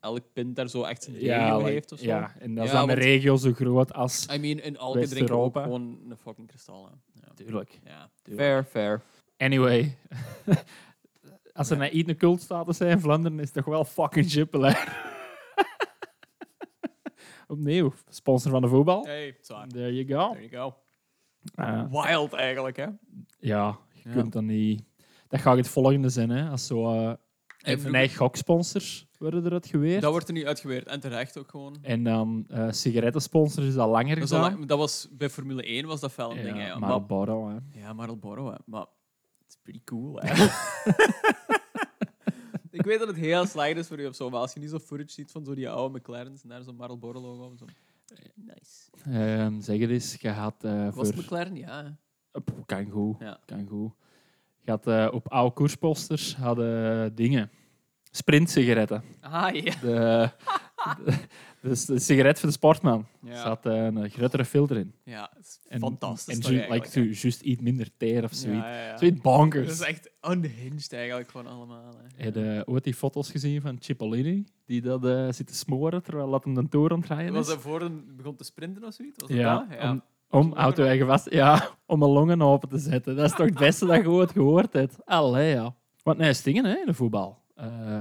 [0.00, 2.04] Elk pint daar zo echt regio Ja, heeft of zo.
[2.04, 4.26] ja, en dat is Ja, dan een regio zo groot als...
[4.34, 5.62] I mean, in elke drinken we ook West-Europa.
[5.62, 6.84] gewoon een fucking kristal.
[6.84, 6.90] hè.
[7.26, 7.32] Ja.
[7.34, 7.80] Tuurlijk.
[7.84, 8.10] ja.
[8.22, 8.46] Tuurlijk.
[8.46, 9.02] Fair, fair.
[9.36, 9.96] Anyway.
[11.52, 14.88] als er naar iets een cultstatus zijn in Vlaanderen, is het toch wel fucking Jupiler.
[17.48, 19.04] Opnieuw, sponsor van de voetbal.
[19.04, 19.66] Hey, zwaar.
[19.68, 20.32] There you go.
[20.32, 20.74] There you go.
[21.54, 22.86] Ah, Wild eigenlijk, hè?
[23.38, 24.12] ja, je Ja.
[24.14, 24.82] kunt dan niet...
[25.28, 26.48] Dat gaat het volgende zijn, hè.
[26.50, 26.92] Als zo...
[26.92, 27.12] eh
[27.60, 30.02] En een eigen goksponsors worden eruit geweerd.
[30.02, 30.86] Dat wordt er nu uitgeweerd.
[30.86, 31.76] En terecht ook gewoon.
[31.82, 35.86] En dan eh sigarettensponsors is al langer Dat, al lang- dat was bij Formule 1
[35.86, 36.56] was dat fel een ding.
[36.56, 37.80] hè, Ja, maar Marlboro, hè.
[37.80, 38.56] ja, Marlboro, hè.
[38.66, 38.80] Maar
[39.38, 40.34] het is pretty cool, hè.
[42.70, 44.70] Ik weet dat het heel slecht is voor je of zo, maar als je niet
[44.70, 47.58] zo footage ziet van zo die oude McLaren's en daar zo'n Marlboro logo op.
[47.58, 47.64] Zo.
[48.34, 48.90] Nice.
[49.04, 51.04] Ehm, zeg het eens, je had eh Was voor...
[51.04, 51.56] het McLaren?
[51.56, 51.96] Ja.
[52.32, 53.38] Op- kan goed, Ja.
[53.44, 53.92] kan goed.
[54.60, 57.50] Je had eh, op oude koersposters hadden dingen.
[58.10, 59.02] Sprint-sigaretten.
[59.20, 59.74] Ah, ja.
[59.80, 60.30] De,
[61.04, 61.12] de,
[61.62, 63.06] dus de sigaret van de sportman.
[63.24, 64.94] Er Ja, zat eh, een grotere filter in.
[65.04, 66.38] ja het is En, fantastisch.
[66.38, 68.64] En ju- like, zo, juist iets minder teer of zoiets.
[68.64, 68.98] Ja, ja.
[68.98, 69.66] Zoiets bonkers.
[69.66, 71.92] Dat is echt unhinged eigenlijk gewoon allemaal.
[72.16, 72.24] Hè.
[72.24, 74.44] Heb je ooit die foto's gezien van Cipollini?
[74.66, 77.80] Die dat eh, zit te smoren terwijl dat hem aan het rijden Was dat voor
[77.82, 79.16] een begon te sprinten of zoiets?
[79.18, 79.78] Was dat Ja, dat?
[79.78, 79.90] ja.
[79.90, 81.30] om, om auto eigen vast...
[81.30, 83.16] Ja, om een longen open te zetten.
[83.16, 85.06] Dat is toch het beste dat je ooit gehoord hebt?
[85.06, 85.74] Allee, ja.
[86.02, 87.42] Want nee, stingen hè, in de voetbal.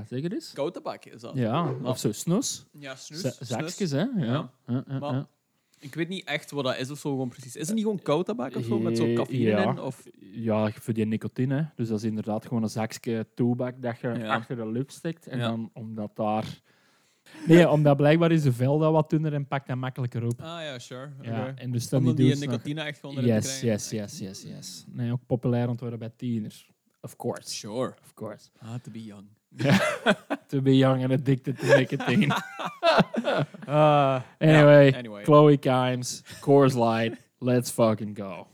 [0.08, 0.52] Zeg het eens.
[0.54, 1.36] Koud tabak is dat.
[1.36, 2.66] Ja, Maar- of zo snoes.
[2.72, 3.20] Ja, snus.
[3.20, 3.48] Z- snus.
[3.50, 4.04] Zakjes, hè?
[4.18, 4.52] Ja.
[4.68, 4.84] Ja.
[5.00, 5.26] Maar-.
[5.82, 7.56] Ik weet niet echt wat dat is of zo gewoon precies.
[7.56, 9.70] Is het niet gewoon koud tabak of zo met zo Eh, cafeïne ja.
[9.72, 9.80] in?
[9.80, 10.04] Of...
[10.20, 11.56] Ja, voor die nicotine.
[11.56, 11.64] hè.
[11.76, 14.34] Dus dat is inderdaad gewoon een zakje toebak dat je Ja.
[14.36, 15.28] achter de lucht steekt.
[15.28, 16.62] En dan omdat daar...
[17.48, 20.42] Nee, omdat blijkbaar is de vel dat wat dunner en pakt dat makkelijker op.
[20.42, 21.10] Ah ja, sure.
[21.22, 23.68] Ja, en dus dan die nog- nicotine echt gewoon erin te Yes, krijgen.
[23.70, 24.86] yes, yes, yes, yes.
[24.88, 26.72] Nee, ook populair ontworpen bij tieners.
[27.02, 27.50] Of course.
[27.56, 27.94] Sure.
[28.04, 28.50] Of course.
[28.60, 29.28] Ah, to be young.
[30.50, 32.32] To be young and addicted to nicotine.
[33.68, 35.24] Uh, anyway, anyway.
[35.24, 38.48] Chloe Kimes, Coors Light, let's fucking go.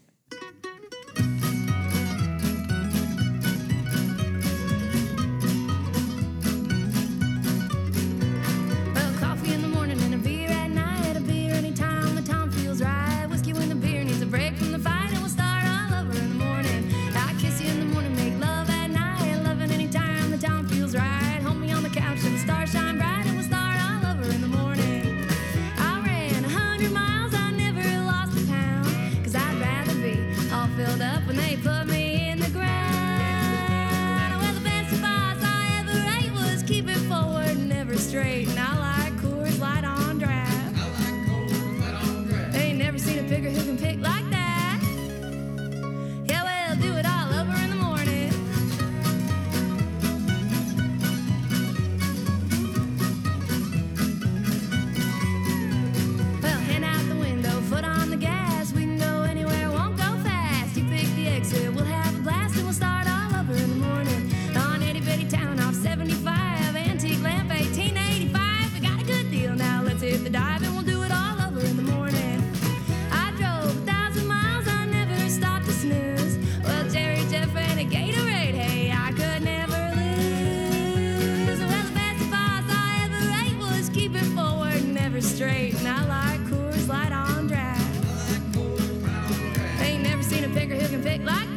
[90.55, 91.54] finger who can pick like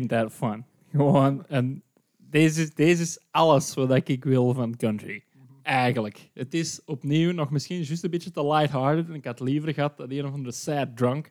[0.00, 0.64] that fun.
[0.90, 1.82] Gewoon, en
[2.16, 5.24] deze, is- deze is alles wat ik wil van country.
[5.62, 6.30] Eigenlijk.
[6.34, 9.08] Het is opnieuw nog misschien juist een beetje te lighthearted.
[9.08, 11.30] En ik had liever gehad dat een of andere sad drunk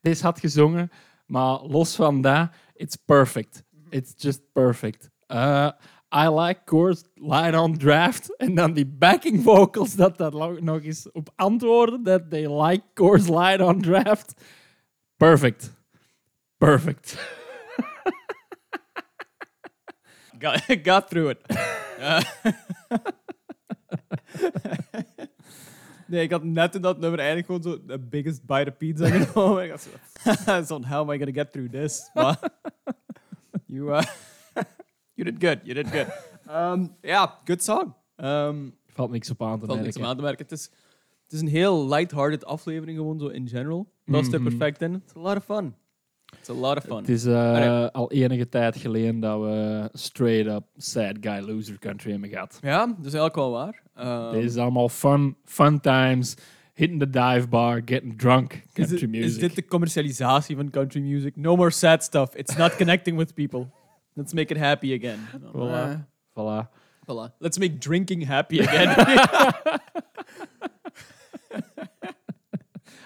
[0.00, 0.90] deze had gezongen.
[1.26, 3.64] Maar los van dat, it's perfect.
[3.88, 5.10] It's just perfect.
[5.28, 5.68] Uh,
[6.16, 8.36] I like Coors Light on Draft.
[8.36, 12.02] En dan die backing vocals dat lo- nog eens op antwoorden.
[12.02, 14.42] Dat they like Coors Light on Draft.
[15.16, 15.72] Perfect.
[16.58, 17.14] Perfect.
[20.44, 21.38] Got, got through it.
[22.00, 22.20] Uh,
[26.06, 29.08] nee, ik had net in dat nummer eigenlijk gewoon zo the biggest bite of pizza
[29.08, 29.64] genomen.
[29.64, 29.88] Ik had
[30.44, 32.10] zo, zo how am I gonna get through this?
[32.14, 32.38] Maar
[33.66, 34.02] you, uh,
[35.14, 36.06] you did good, you did good.
[36.50, 37.94] Um, ja, good song.
[38.16, 40.00] Um, Valt niks op aan te valt niks merken.
[40.02, 40.42] om aan te merken.
[40.42, 40.64] Het is,
[41.24, 43.92] het is een heel lighthearted aflevering gewoon zo in general.
[44.04, 44.48] Dat is er Mhm.
[44.56, 44.94] perfect in.
[44.94, 45.74] It's a lot of fun.
[46.38, 46.96] It's a lot of fun.
[46.96, 52.10] Het is eh, al enige tijd geleden dat we straight up sad guy loser country
[52.10, 52.58] hebben gehad.
[52.62, 53.82] Ja, dat is eigenlijk wel waar.
[54.26, 56.34] Um, Dit is allemaal fun, fun times,
[56.74, 59.28] hitting the dive bar, getting drunk Is, country it- music.
[59.30, 61.36] is dit de commercialisatie van country music?
[61.36, 62.34] No more sad stuff.
[62.34, 63.66] It's not connecting with people.
[64.14, 65.18] Let's make it happy again.
[65.52, 66.06] Voilà.
[66.34, 66.68] Voilà.
[67.06, 67.34] voilà.
[67.38, 68.94] Let's make drinking happy again.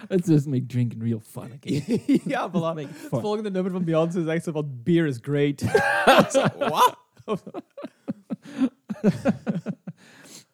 [0.09, 2.01] Let's just make drinking real fun again.
[2.25, 2.89] ja, voilà.
[2.89, 5.63] Het volgende nummer van Beyoncé is echt zo van beer is great.
[6.73, 6.99] Wat?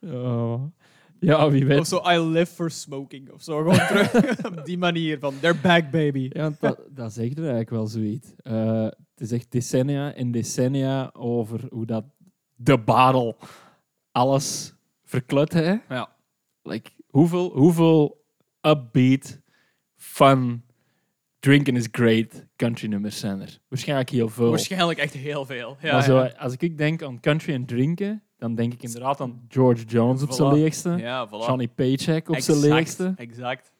[0.07, 0.62] Oh.
[1.20, 1.80] Ja, wie weet.
[1.80, 3.30] Of zo I live for smoking.
[3.32, 6.30] Of zo gewoon terug op die manier van they're back baby.
[6.32, 8.32] Ja, want dat, dat zegt er eigenlijk wel zoiets.
[8.36, 12.05] Eh, het is echt decennia en decennia over hoe dat
[12.55, 13.36] de barrel
[14.12, 15.76] alles verklut, hè?
[15.88, 16.16] Ja.
[16.62, 18.24] Like, hoeveel, hoeveel
[18.61, 19.40] upbeat,
[20.05, 20.62] fun,
[21.40, 23.59] drinking is great country nummers zijn er?
[23.68, 24.50] Waarschijnlijk heel veel.
[24.50, 25.76] Waarschijnlijk echt heel veel.
[25.80, 26.32] Ja, maar zo, ja.
[26.38, 30.32] als ik denk aan country en drinken, dan denk ik inderdaad aan George Jones op
[30.32, 30.90] zijn leegste.
[30.90, 31.46] Ja, voilà.
[31.46, 33.12] Johnny Paycheck op zijn leegste.
[33.16, 33.72] Exact.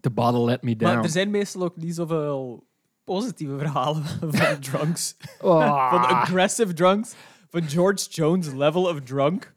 [0.00, 0.94] The Bottle Let Me Down.
[0.94, 2.66] Maar er zijn meestal ook niet zoveel
[3.04, 5.16] positieve verhalen van drunks.
[5.40, 5.90] Oh.
[5.90, 7.14] Van aggressive drunks.
[7.50, 9.54] Van George Jones level of drunk.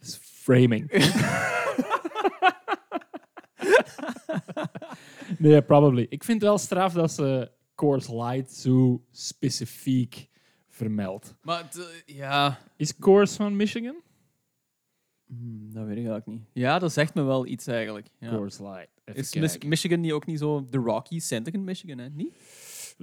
[0.00, 0.90] is framing.
[5.38, 6.06] nee, probably.
[6.08, 10.28] Ik vind wel straf dat ze Coors Light zo specifiek
[10.68, 11.34] vermeldt.
[11.42, 13.96] Maar het, eh, ja, Is Coors van Michigan?
[15.26, 16.42] Hmm, dat weet ik eigenlijk niet.
[16.52, 18.06] Ja, dat zegt me wel iets eigenlijk.
[18.18, 18.28] Ja.
[18.30, 18.88] Coors Light.
[19.04, 19.68] Even Is Mis- kijken.
[19.68, 21.26] Michigan niet ook niet zo de Rockies?
[21.26, 22.08] Santigan, Michigan, hè?
[22.08, 22.34] Niet?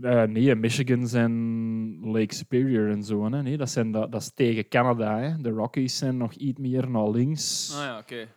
[0.01, 1.32] Eh, nee, Michigan zijn
[2.12, 3.24] Lake Superior en zo.
[3.32, 3.41] Hè?
[3.41, 5.20] Nee, dat, zijn, dat, dat is tegen Canada.
[5.20, 5.41] Hè?
[5.41, 7.72] De Rockies zijn nog iets meer naar links.
[7.76, 8.28] Ah ja, oké.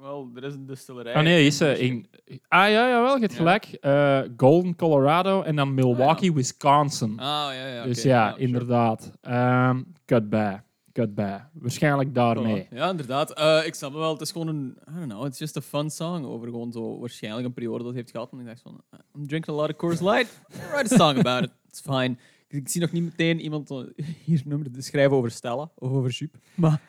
[0.00, 1.14] Wel, er is een distillerij.
[1.14, 1.84] Ah nee, is Michigan.
[1.86, 2.06] in,
[2.48, 3.38] ah ja, jawel, je hebt Ja.
[3.38, 3.64] gelijk.
[3.64, 7.18] Eh, Golden, Colorado en dan Milwaukee, Wisconsin.
[7.18, 7.84] Ah ja, ja.
[7.84, 8.08] dus oké.
[8.08, 8.40] ja, sure.
[8.42, 9.12] inderdaad.
[9.20, 10.56] Ehm cut by.
[10.92, 11.36] Cut by.
[11.52, 12.64] Waarschijnlijk daarmee.
[12.64, 12.68] Voilà.
[12.74, 13.32] Ja, inderdaad.
[13.32, 14.12] Eh, ik snap het wel.
[14.12, 16.98] Het is gewoon een, I don't know, it's just a fun song over gewoon zo
[16.98, 18.32] waarschijnlijk een periode dat het heeft gehad.
[18.32, 20.40] En ik dacht van, eh, I'm drinking a lot of Coors Light.
[20.72, 21.50] Write a song about it.
[21.68, 22.16] It's fine.
[22.48, 23.76] Ik, ik zie nog niet meteen iemand eh,
[24.24, 26.34] hier een nummer te schrijven over Stella of over Jup.
[26.54, 26.80] Maar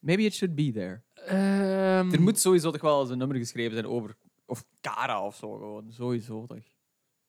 [0.00, 1.02] maybe it should be there.
[1.26, 4.16] Ehm, Er moet sowieso toch wel eens een nummer geschreven zijn over,
[4.46, 5.84] of Cara of zo gewoon.
[5.88, 6.58] Sowieso toch.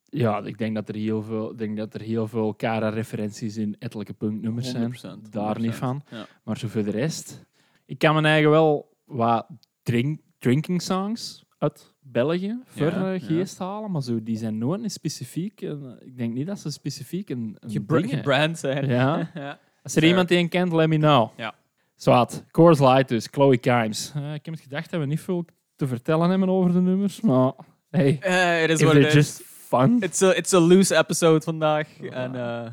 [0.04, 3.76] Ja, ik denk dat er heel veel, ik denk dat er heel veel Cara-referenties in
[3.80, 4.84] ettelijke punknummers zijn.
[4.84, 5.30] 100%.
[5.32, 6.04] Daar niet van.
[6.10, 6.26] Ja.
[6.44, 7.46] Maar zo voor de rest.
[7.86, 9.48] Ik kan mijn eigen wel wat
[9.84, 13.26] drink, drinking songs uit België voor Ja, eh, ja.
[13.26, 15.62] geest halen, maar zo, die zijn nooit een specifiek.
[15.62, 18.88] en, ik denk niet dat ze specifiek een, een Gebra- Gebrand zijn.
[18.90, 19.30] Ja.
[19.34, 19.60] ja.
[19.84, 21.30] Als er iemand die een kent, let me know.
[21.38, 21.56] Ja.
[21.96, 22.44] Zwaat.
[22.52, 24.12] Coors Light dus, Chloe Kimes.
[24.16, 27.22] Eh, ik heb het gedacht dat we niet veel te vertellen hebben over de nummers,
[27.22, 27.52] maar
[27.90, 29.46] hey, Eh, it is if what they're it just is.
[29.48, 31.88] fun, It's a, it's a loose episode vandaag.
[32.00, 32.68] En eh,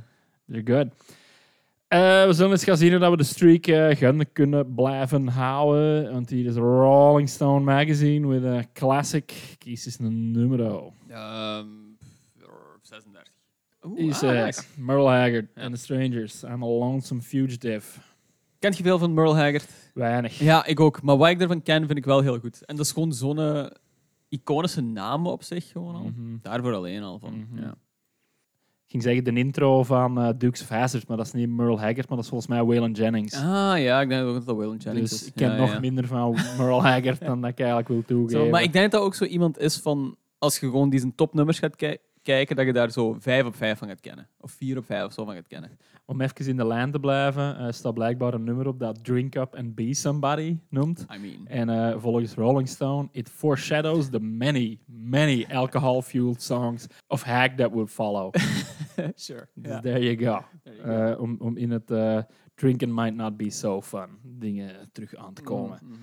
[0.48, 0.92] they're good.
[1.88, 5.28] Eh, we zullen eens gaan zien hoe dat we de streak eh, gaan kunnen blijven
[5.28, 6.12] houden.
[6.12, 9.54] Want hier is Rolling Stone Magazine with a classic.
[9.58, 10.92] Kies eens een numero.
[11.08, 11.66] ehm,
[12.82, 13.32] 36.
[13.86, 14.62] Oeh, Is ah, eh, nice.
[14.76, 16.42] Merle Haggard and the Strangers.
[16.42, 17.86] I'm a Lonesome Fugitive.
[18.62, 19.68] Kent je veel van Merle Haggard?
[19.94, 20.38] Weinig.
[20.38, 21.02] Ja, ik ook.
[21.02, 22.64] Maar wat ik ervan ken, vind ik wel heel goed.
[22.64, 23.66] En dat is gewoon zo'n eh,
[24.28, 26.02] iconische naam op zich gewoon al.
[26.02, 26.36] Mhm.
[26.42, 27.46] Daarvoor alleen al van.
[27.50, 27.62] Mhm.
[27.62, 27.70] ja.
[28.84, 31.76] Ik ging zeggen de intro van eh, Dukes of Hazzard, maar dat is niet Merle
[31.76, 33.34] Haggard, maar dat is volgens mij Waylon Jennings.
[33.36, 35.26] Ah ja, ik denk ook dat dat Waylon Jennings dus is.
[35.26, 35.80] ik ken Ja, nog ja.
[35.80, 38.44] minder van Merle Haggard dan dat ik eigenlijk wil toegeven.
[38.44, 40.98] Zo, maar ik denk dat dat ook zo iemand is van, als je gewoon die
[41.00, 44.28] zijn topnummers gaat ki- kijken, dat je daar zo vijf op vijf van gaat kennen.
[44.40, 45.78] Of vier op vijf of zo van gaat kennen.
[46.04, 49.34] Om even in de lijn te blijven, eh, staat blijkbaar een nummer op dat Drink
[49.34, 51.06] Up and Be Somebody noemt.
[51.14, 51.46] I mean.
[51.46, 57.70] En eh, volgens Rolling Stone, it foreshadows the many, many alcohol-fueled songs of Hag that
[57.70, 58.30] would follow.
[59.14, 59.48] sure.
[59.54, 60.44] Dus there you go.
[60.62, 61.12] There you go.
[61.12, 62.18] Eh, om, om in het eh,
[62.54, 65.78] drinking might not be so fun dingen terug aan te komen.
[65.82, 66.00] Mhm, mhm.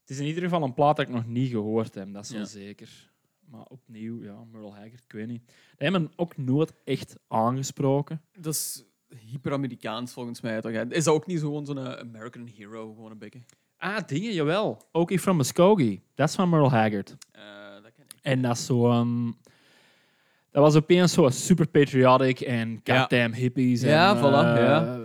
[0.00, 2.30] Het is in ieder geval een plaat dat ik nog niet gehoord heb, dat is
[2.30, 2.46] wel Ja.
[2.46, 3.10] zeker.
[3.50, 5.42] Maar opnieuw, ja, Merle Haggard, ik weet niet.
[5.46, 5.54] Die
[5.90, 8.22] hebben ook nooit echt aangesproken.
[8.38, 8.84] Dat is
[9.30, 10.60] hyper-Amerikaans volgens mij.
[10.60, 10.72] Toch?
[10.72, 10.92] hè?
[10.94, 12.94] Is dat ook niet zo gewoon zo'n eh, American hero?
[12.94, 13.42] Gewoon een beetje.
[13.76, 14.82] Ah, dingen, jawel.
[14.92, 16.02] Ook from Muskogee.
[16.14, 17.16] Dat is van Merle Haggard.
[17.32, 17.42] Eh,
[17.82, 18.14] dat ken ik.
[18.22, 19.36] En dat is zo een...
[20.50, 23.00] Dat was opeens zo super patriotic en Ja.
[23.00, 23.80] goddamn hippies.
[23.80, 25.04] Ja, en, voilà, eh,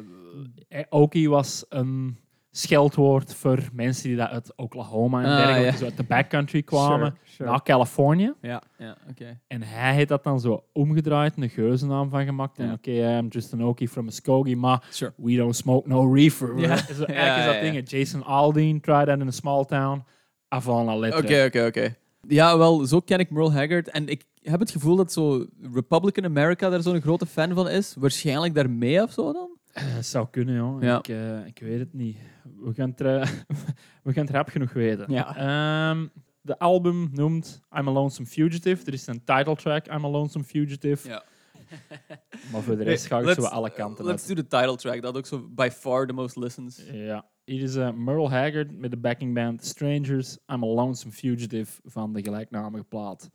[0.70, 0.86] ja.
[0.90, 2.18] Okie was een
[2.52, 5.78] scheldwoord voor mensen die dat uit Oklahoma en Ah, dergelijke, ja.
[5.78, 7.50] zo uit de backcountry kwamen, Sure, sure.
[7.50, 8.34] naar Californië.
[8.42, 9.40] Ja, ja oké.
[9.48, 12.60] En hij heeft dat dan zo omgedraaid, een geuzennaam van gemaakt.
[12.60, 15.14] En oké, I'm just an Okie from Muskogee, maar Sure.
[15.18, 16.60] we don't smoke no reefer.
[16.60, 16.70] Ja.
[16.70, 17.90] Eigenlijk is dat ding.
[17.90, 20.04] Jason Aldean tried that in a small town.
[20.48, 21.22] Avant la lettre.
[21.22, 21.96] Oké, oké, oké.
[22.28, 23.90] Ja, wel, zo ken ik Merle Haggard.
[23.90, 27.96] En ik heb het gevoel dat zo Republican America daar zo'n grote fan van is.
[28.00, 29.50] Waarschijnlijk daarmee of zo dan?
[29.72, 30.82] Eh, zou kunnen, joh.
[30.82, 30.98] Ja.
[30.98, 32.18] Ik, eh, ik weet het niet.
[32.60, 33.22] We gaan het, eh,
[34.04, 35.06] we gaan het rap genoeg weten.
[35.12, 35.36] Ja.
[35.36, 36.08] Ehm,
[36.42, 38.86] de album noemt I'm a Lonesome Fugitive.
[38.86, 41.08] Er is een title track, I'm a Lonesome Fugitive.
[41.08, 41.24] Ja.
[42.52, 45.02] Maar voor de rest ga ik zo alle kanten Let's do the title track.
[45.02, 46.84] Dat ook zo by far the most listens.
[46.92, 47.30] Ja.
[47.44, 52.14] Hier is eh, Merle Haggard met de backing band Strangers, I'm a Lonesome Fugitive van
[52.14, 53.30] de gelijknamige plaat.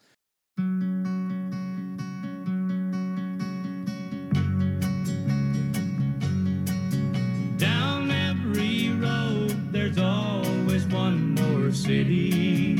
[11.77, 12.75] City.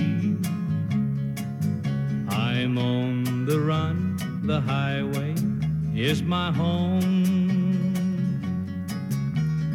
[2.31, 5.35] I'm on the run, the highway
[5.95, 7.05] is my home.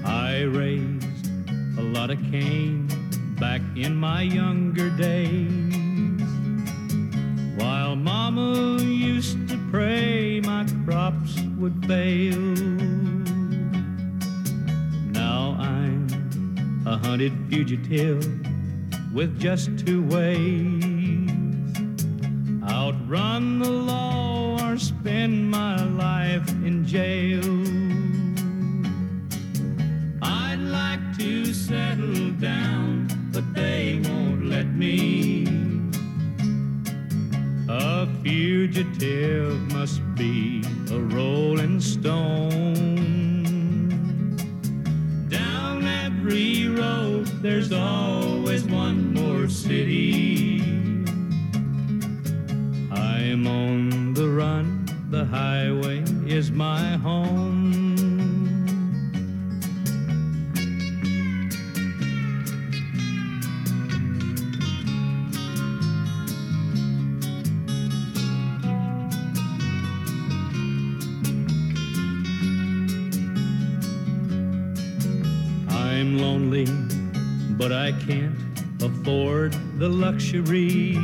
[0.03, 1.29] I raised
[1.77, 2.87] a lot of cane
[3.39, 5.71] back in my younger days.
[7.61, 12.39] While Mama used to pray my crops would fail.
[15.13, 16.07] Now I'm
[16.87, 18.40] a hunted fugitive
[19.13, 20.83] with just two ways
[22.69, 27.43] outrun the law or spend my life in jail.
[30.21, 35.45] I'd like to settle down, but they won't let me.
[37.67, 42.75] A fugitive must be a rolling stone.
[45.29, 47.10] Down every road,
[47.41, 50.61] there's always one more city.
[52.91, 57.50] I'm on the run, the highway is my home.
[77.91, 80.95] I can't afford the luxury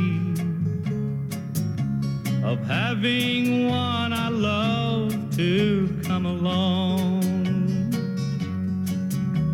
[2.42, 7.20] of having one I love to come along.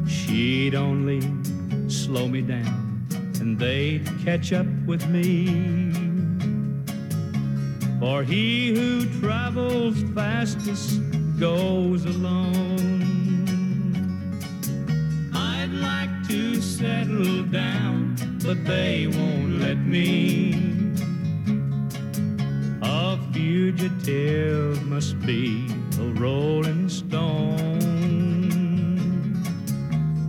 [0.07, 1.23] She'd only
[1.91, 3.05] slow me down
[3.41, 5.91] and they'd catch up with me.
[7.99, 11.01] For he who travels fastest
[11.41, 12.94] goes alone.
[16.29, 20.55] To settle down, but they won't let me.
[22.83, 25.67] A fugitive must be
[25.99, 27.79] a rolling stone.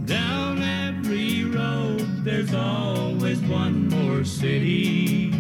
[0.05, 5.31] Down every road, there's always one more city.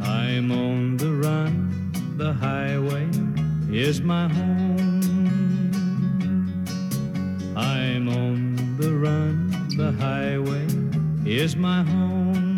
[0.00, 3.08] I'm on the run, the highway
[3.70, 4.61] is my home.
[11.42, 12.52] Is my home.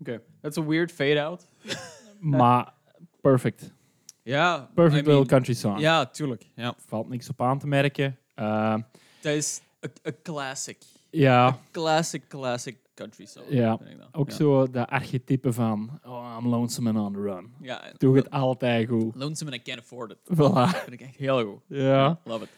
[0.00, 1.46] Oké, that's a weird fade-out.
[2.20, 2.72] Maar
[3.20, 3.72] perfect.
[4.22, 5.78] Ja, Perfect I little country song.
[5.78, 6.46] Ja, tuurlijk.
[6.54, 6.74] Ja.
[6.86, 8.18] Valt niks op aan te merken.
[8.34, 8.80] Ehm,
[9.20, 9.60] Dat is
[10.02, 10.78] een classic.
[11.10, 13.44] ja, Classic, classic country song.
[13.48, 14.08] Ja, vind ik dat.
[14.12, 14.34] ook ja.
[14.36, 17.52] zo de archetype van oh, I'm lonesome and on the run.
[17.60, 19.14] Ja, Doe het altijd goed.
[19.14, 20.18] Lonesome and I can't afford it.
[20.34, 20.52] Voilà.
[20.54, 21.60] Dat vind ik echt heel goed.
[21.66, 22.18] Ja.
[22.24, 22.50] Love it.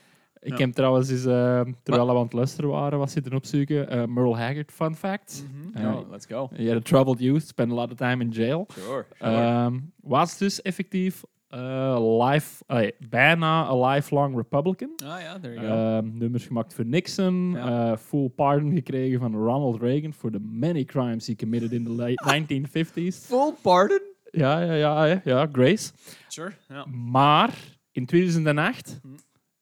[0.44, 3.88] Ik heb trouwens eens, eh, terwijl we aan het luisteren waren, was zitten opzoeken.
[3.88, 5.44] eh Merle Haggard fun fact.
[5.72, 5.86] Mhm.
[5.86, 6.48] Eh, let's go.
[6.54, 8.66] He had a troubled youth, spent a lot of time in jail.
[8.72, 9.30] Sure, sure.
[9.30, 11.22] Ehm, was dus effectief
[11.54, 14.90] eh, life, allee, bijna a lifelong Republican.
[15.04, 15.72] Ah ja, there you go.
[15.74, 17.50] Ehm, nummers gemaakt voor Nixon.
[17.52, 17.90] Ja.
[17.90, 21.90] eh, full pardon gekregen van Ronald Reagan voor de many crimes he committed in the
[21.92, 23.16] late 1950s.
[23.26, 24.00] Full pardon?
[24.30, 25.92] Ja, ja, ja, ja, ja, Grace.
[26.28, 26.52] Sure.
[26.68, 26.86] Ja.
[27.10, 27.54] Maar
[27.92, 29.08] in 2008, Hm.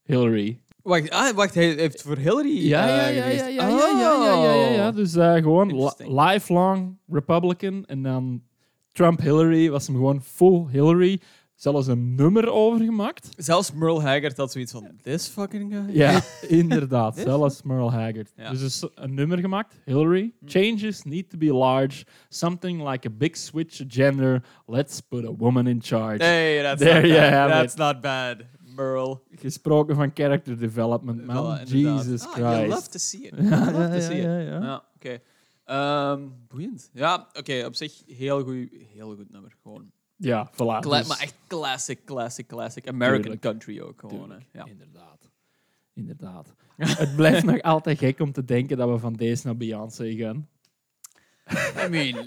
[0.03, 0.61] Hillary.
[0.83, 4.01] Wacht, ah, wacht, hij heeft voor Hillary Ja, eh, ja, ja, ja, ja, ja, ja,
[4.01, 4.89] ja, ja, ja, ja.
[4.89, 4.95] Oh.
[4.95, 7.85] Dus eh, gewoon lifelong Republican.
[7.87, 8.43] En dan
[8.93, 11.21] Trump-Hillary was hem gewoon full Hillary.
[11.63, 13.29] Zelfs een nummer over gemaakt.
[13.37, 15.97] Zelfs Merle Haggard had zoiets van, this fucking guy?
[15.97, 17.17] Ja, inderdaad.
[17.17, 18.33] Zelfs Merle Haggard.
[18.37, 18.51] Ja.
[18.51, 19.75] Dus is een nummer gemaakt.
[19.85, 20.33] Hillary.
[20.45, 22.05] Changes need to be large.
[22.29, 24.43] Something like a big switch of gender.
[24.67, 26.25] Let's put a woman in charge.
[26.25, 27.33] Hey, that's, There not, you bad.
[27.33, 27.79] have that's it.
[27.79, 28.37] not bad,
[28.77, 29.21] Merle.
[29.31, 31.37] Gesproken van character development, man.
[31.37, 31.71] Voilà.
[31.71, 32.93] Jesus ah, You love Christ.
[32.93, 33.35] to see it.
[33.39, 34.25] You love ja, to see it.
[34.25, 34.61] ja, ja.
[34.61, 35.19] Ja, oké.
[35.65, 36.91] Ehm, boeiend.
[36.93, 39.57] Ja, oké, op zich heel goed, heel goed nummer.
[39.63, 39.91] Gewoon.
[40.23, 40.81] Ja, voilà.
[40.81, 42.89] Cla- dus- maar echt classic, classic, classic.
[42.89, 43.41] American Tuurlijk.
[43.41, 44.31] country ook gewoon.
[44.31, 44.37] Hè.
[44.53, 44.65] Ja.
[44.65, 45.31] Inderdaad.
[45.95, 46.55] Inderdaad.
[46.77, 50.49] het blijft nog altijd gek om te denken dat we van deze naar Beyoncé gaan.
[51.85, 52.25] I mean...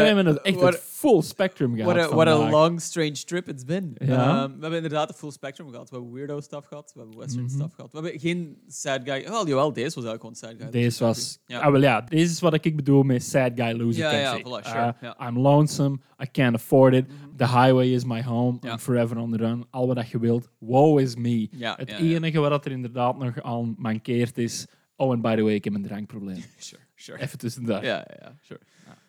[0.00, 3.12] We hebben het echt what- het full spectrum gehad What a, what a long, strange
[3.24, 3.96] trip it's been.
[3.98, 4.42] Ja.
[4.42, 5.90] Ehm, we hebben inderdaad een full spectrum gehad.
[5.90, 6.92] We hebben weirdo stuff gehad.
[6.94, 7.54] We hebben western Mhm.
[7.54, 7.92] stuff gehad.
[7.92, 9.24] We hebben geen sad guy...
[9.28, 10.80] Wel, jawel, deze was eigenlijk gewoon sad guy.
[10.82, 11.38] Deze was...
[11.46, 11.60] Ja.
[11.60, 14.66] Ah, wel ja, deze is wat ik bedoel met sad guy loser Ja, ja, voilà,
[14.66, 15.28] sure, Uh, ja.
[15.28, 17.04] I'm lonesome, I can't afford it,
[17.36, 18.72] the highway is my home, Ja.
[18.72, 21.48] I'm forever on the run, al wat je wilt, woe is me.
[21.50, 22.02] Ja, het ja, ja.
[22.14, 24.66] enige wat er inderdaad nog aan mankeert is,
[24.96, 26.44] oh and by the way, ik heb een drankprobleem.
[26.58, 27.20] Sure, sure.
[27.20, 27.82] Even tussendoor.
[27.84, 28.60] Ja, ja, ja, sure.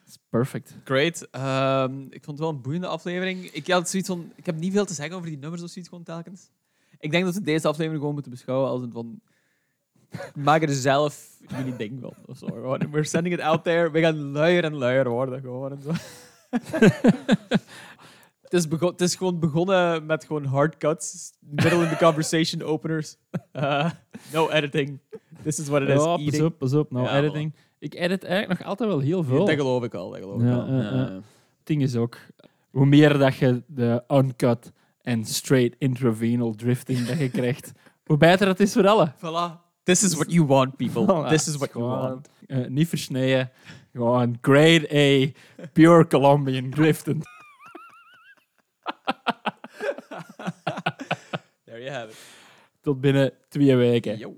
[0.06, 0.76] It's perfect.
[0.84, 1.28] Great.
[1.32, 3.52] Ehm, ik vond het wel een boeiende aflevering.
[3.52, 4.32] Ik had zoiets van...
[4.36, 6.50] Ik heb niet veel te zeggen over die nummers of zoiets gewoon telkens.
[7.00, 9.22] Ik denk dat we deze aflevering gewoon moeten beschouwen als een van...
[10.46, 12.14] Maak er zelf jullie ding van.
[12.26, 12.48] Of zo.
[12.48, 13.92] Gewoon, we're sending it out there.
[13.92, 15.42] We gaan luier en luier worden.
[15.42, 15.92] Gewoon en zo.
[18.42, 21.34] het, is het is gewoon begonnen met gewoon hard cuts.
[21.40, 23.18] Middle in the conversation openers.
[23.54, 23.92] Uh,
[24.34, 25.00] no editing.
[25.44, 26.04] This is what it is.
[26.04, 26.92] Ja, pas op, pas op.
[26.92, 27.54] Ja, editing.
[27.86, 29.46] Ik edit eigenlijk nog altijd wel heel veel.
[29.46, 30.10] Dat geloof ik al.
[30.10, 30.66] Dat geloof ik al.
[30.68, 31.24] Het
[31.64, 32.18] ding is ook,
[32.70, 34.72] hoe meer dat je de uncut
[35.02, 37.72] en straight intravenal drifting dat je krijgt,
[38.08, 39.12] hoe beter het is voor alle.
[39.18, 39.64] Voilà.
[39.84, 41.04] This is what you want, people.
[41.04, 42.30] Voilà, This is what you gewoon, want.
[42.48, 43.52] eh, niet versneden,
[43.94, 45.32] gewoon grade A,
[45.74, 47.20] pure Colombian driften.
[51.66, 52.18] There you have it.
[52.82, 54.18] Tot binnen twee weken.
[54.18, 54.38] Yo.